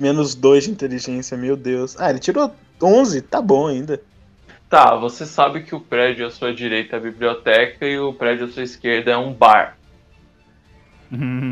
[0.00, 1.98] Menos dois de inteligência, meu Deus.
[2.00, 2.52] Ah, ele tirou
[2.82, 4.02] 11, tá bom ainda.
[4.68, 8.46] Tá, você sabe que o prédio à sua direita é a biblioteca e o prédio
[8.46, 9.78] à sua esquerda é um bar.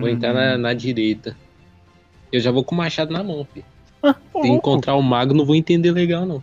[0.00, 1.36] Vou entrar na, na direita.
[2.32, 3.64] Eu já vou com o machado na mão, filho.
[4.32, 6.42] Ô, Se encontrar o mago, não vou entender legal, não.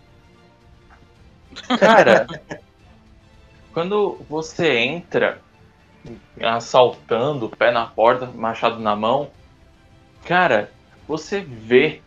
[1.78, 2.26] Cara,
[3.74, 5.42] quando você entra
[6.42, 9.30] assaltando, pé na porta, machado na mão,
[10.26, 10.72] cara,
[11.06, 12.02] você vê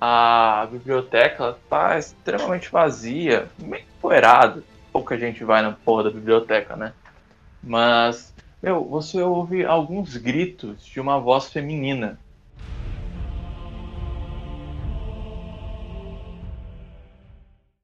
[0.00, 4.62] a biblioteca, ela tá extremamente vazia, meio poeirada.
[4.92, 6.92] Pouca gente vai na porra da biblioteca, né?
[7.62, 12.18] Mas, meu, você ouve alguns gritos de uma voz feminina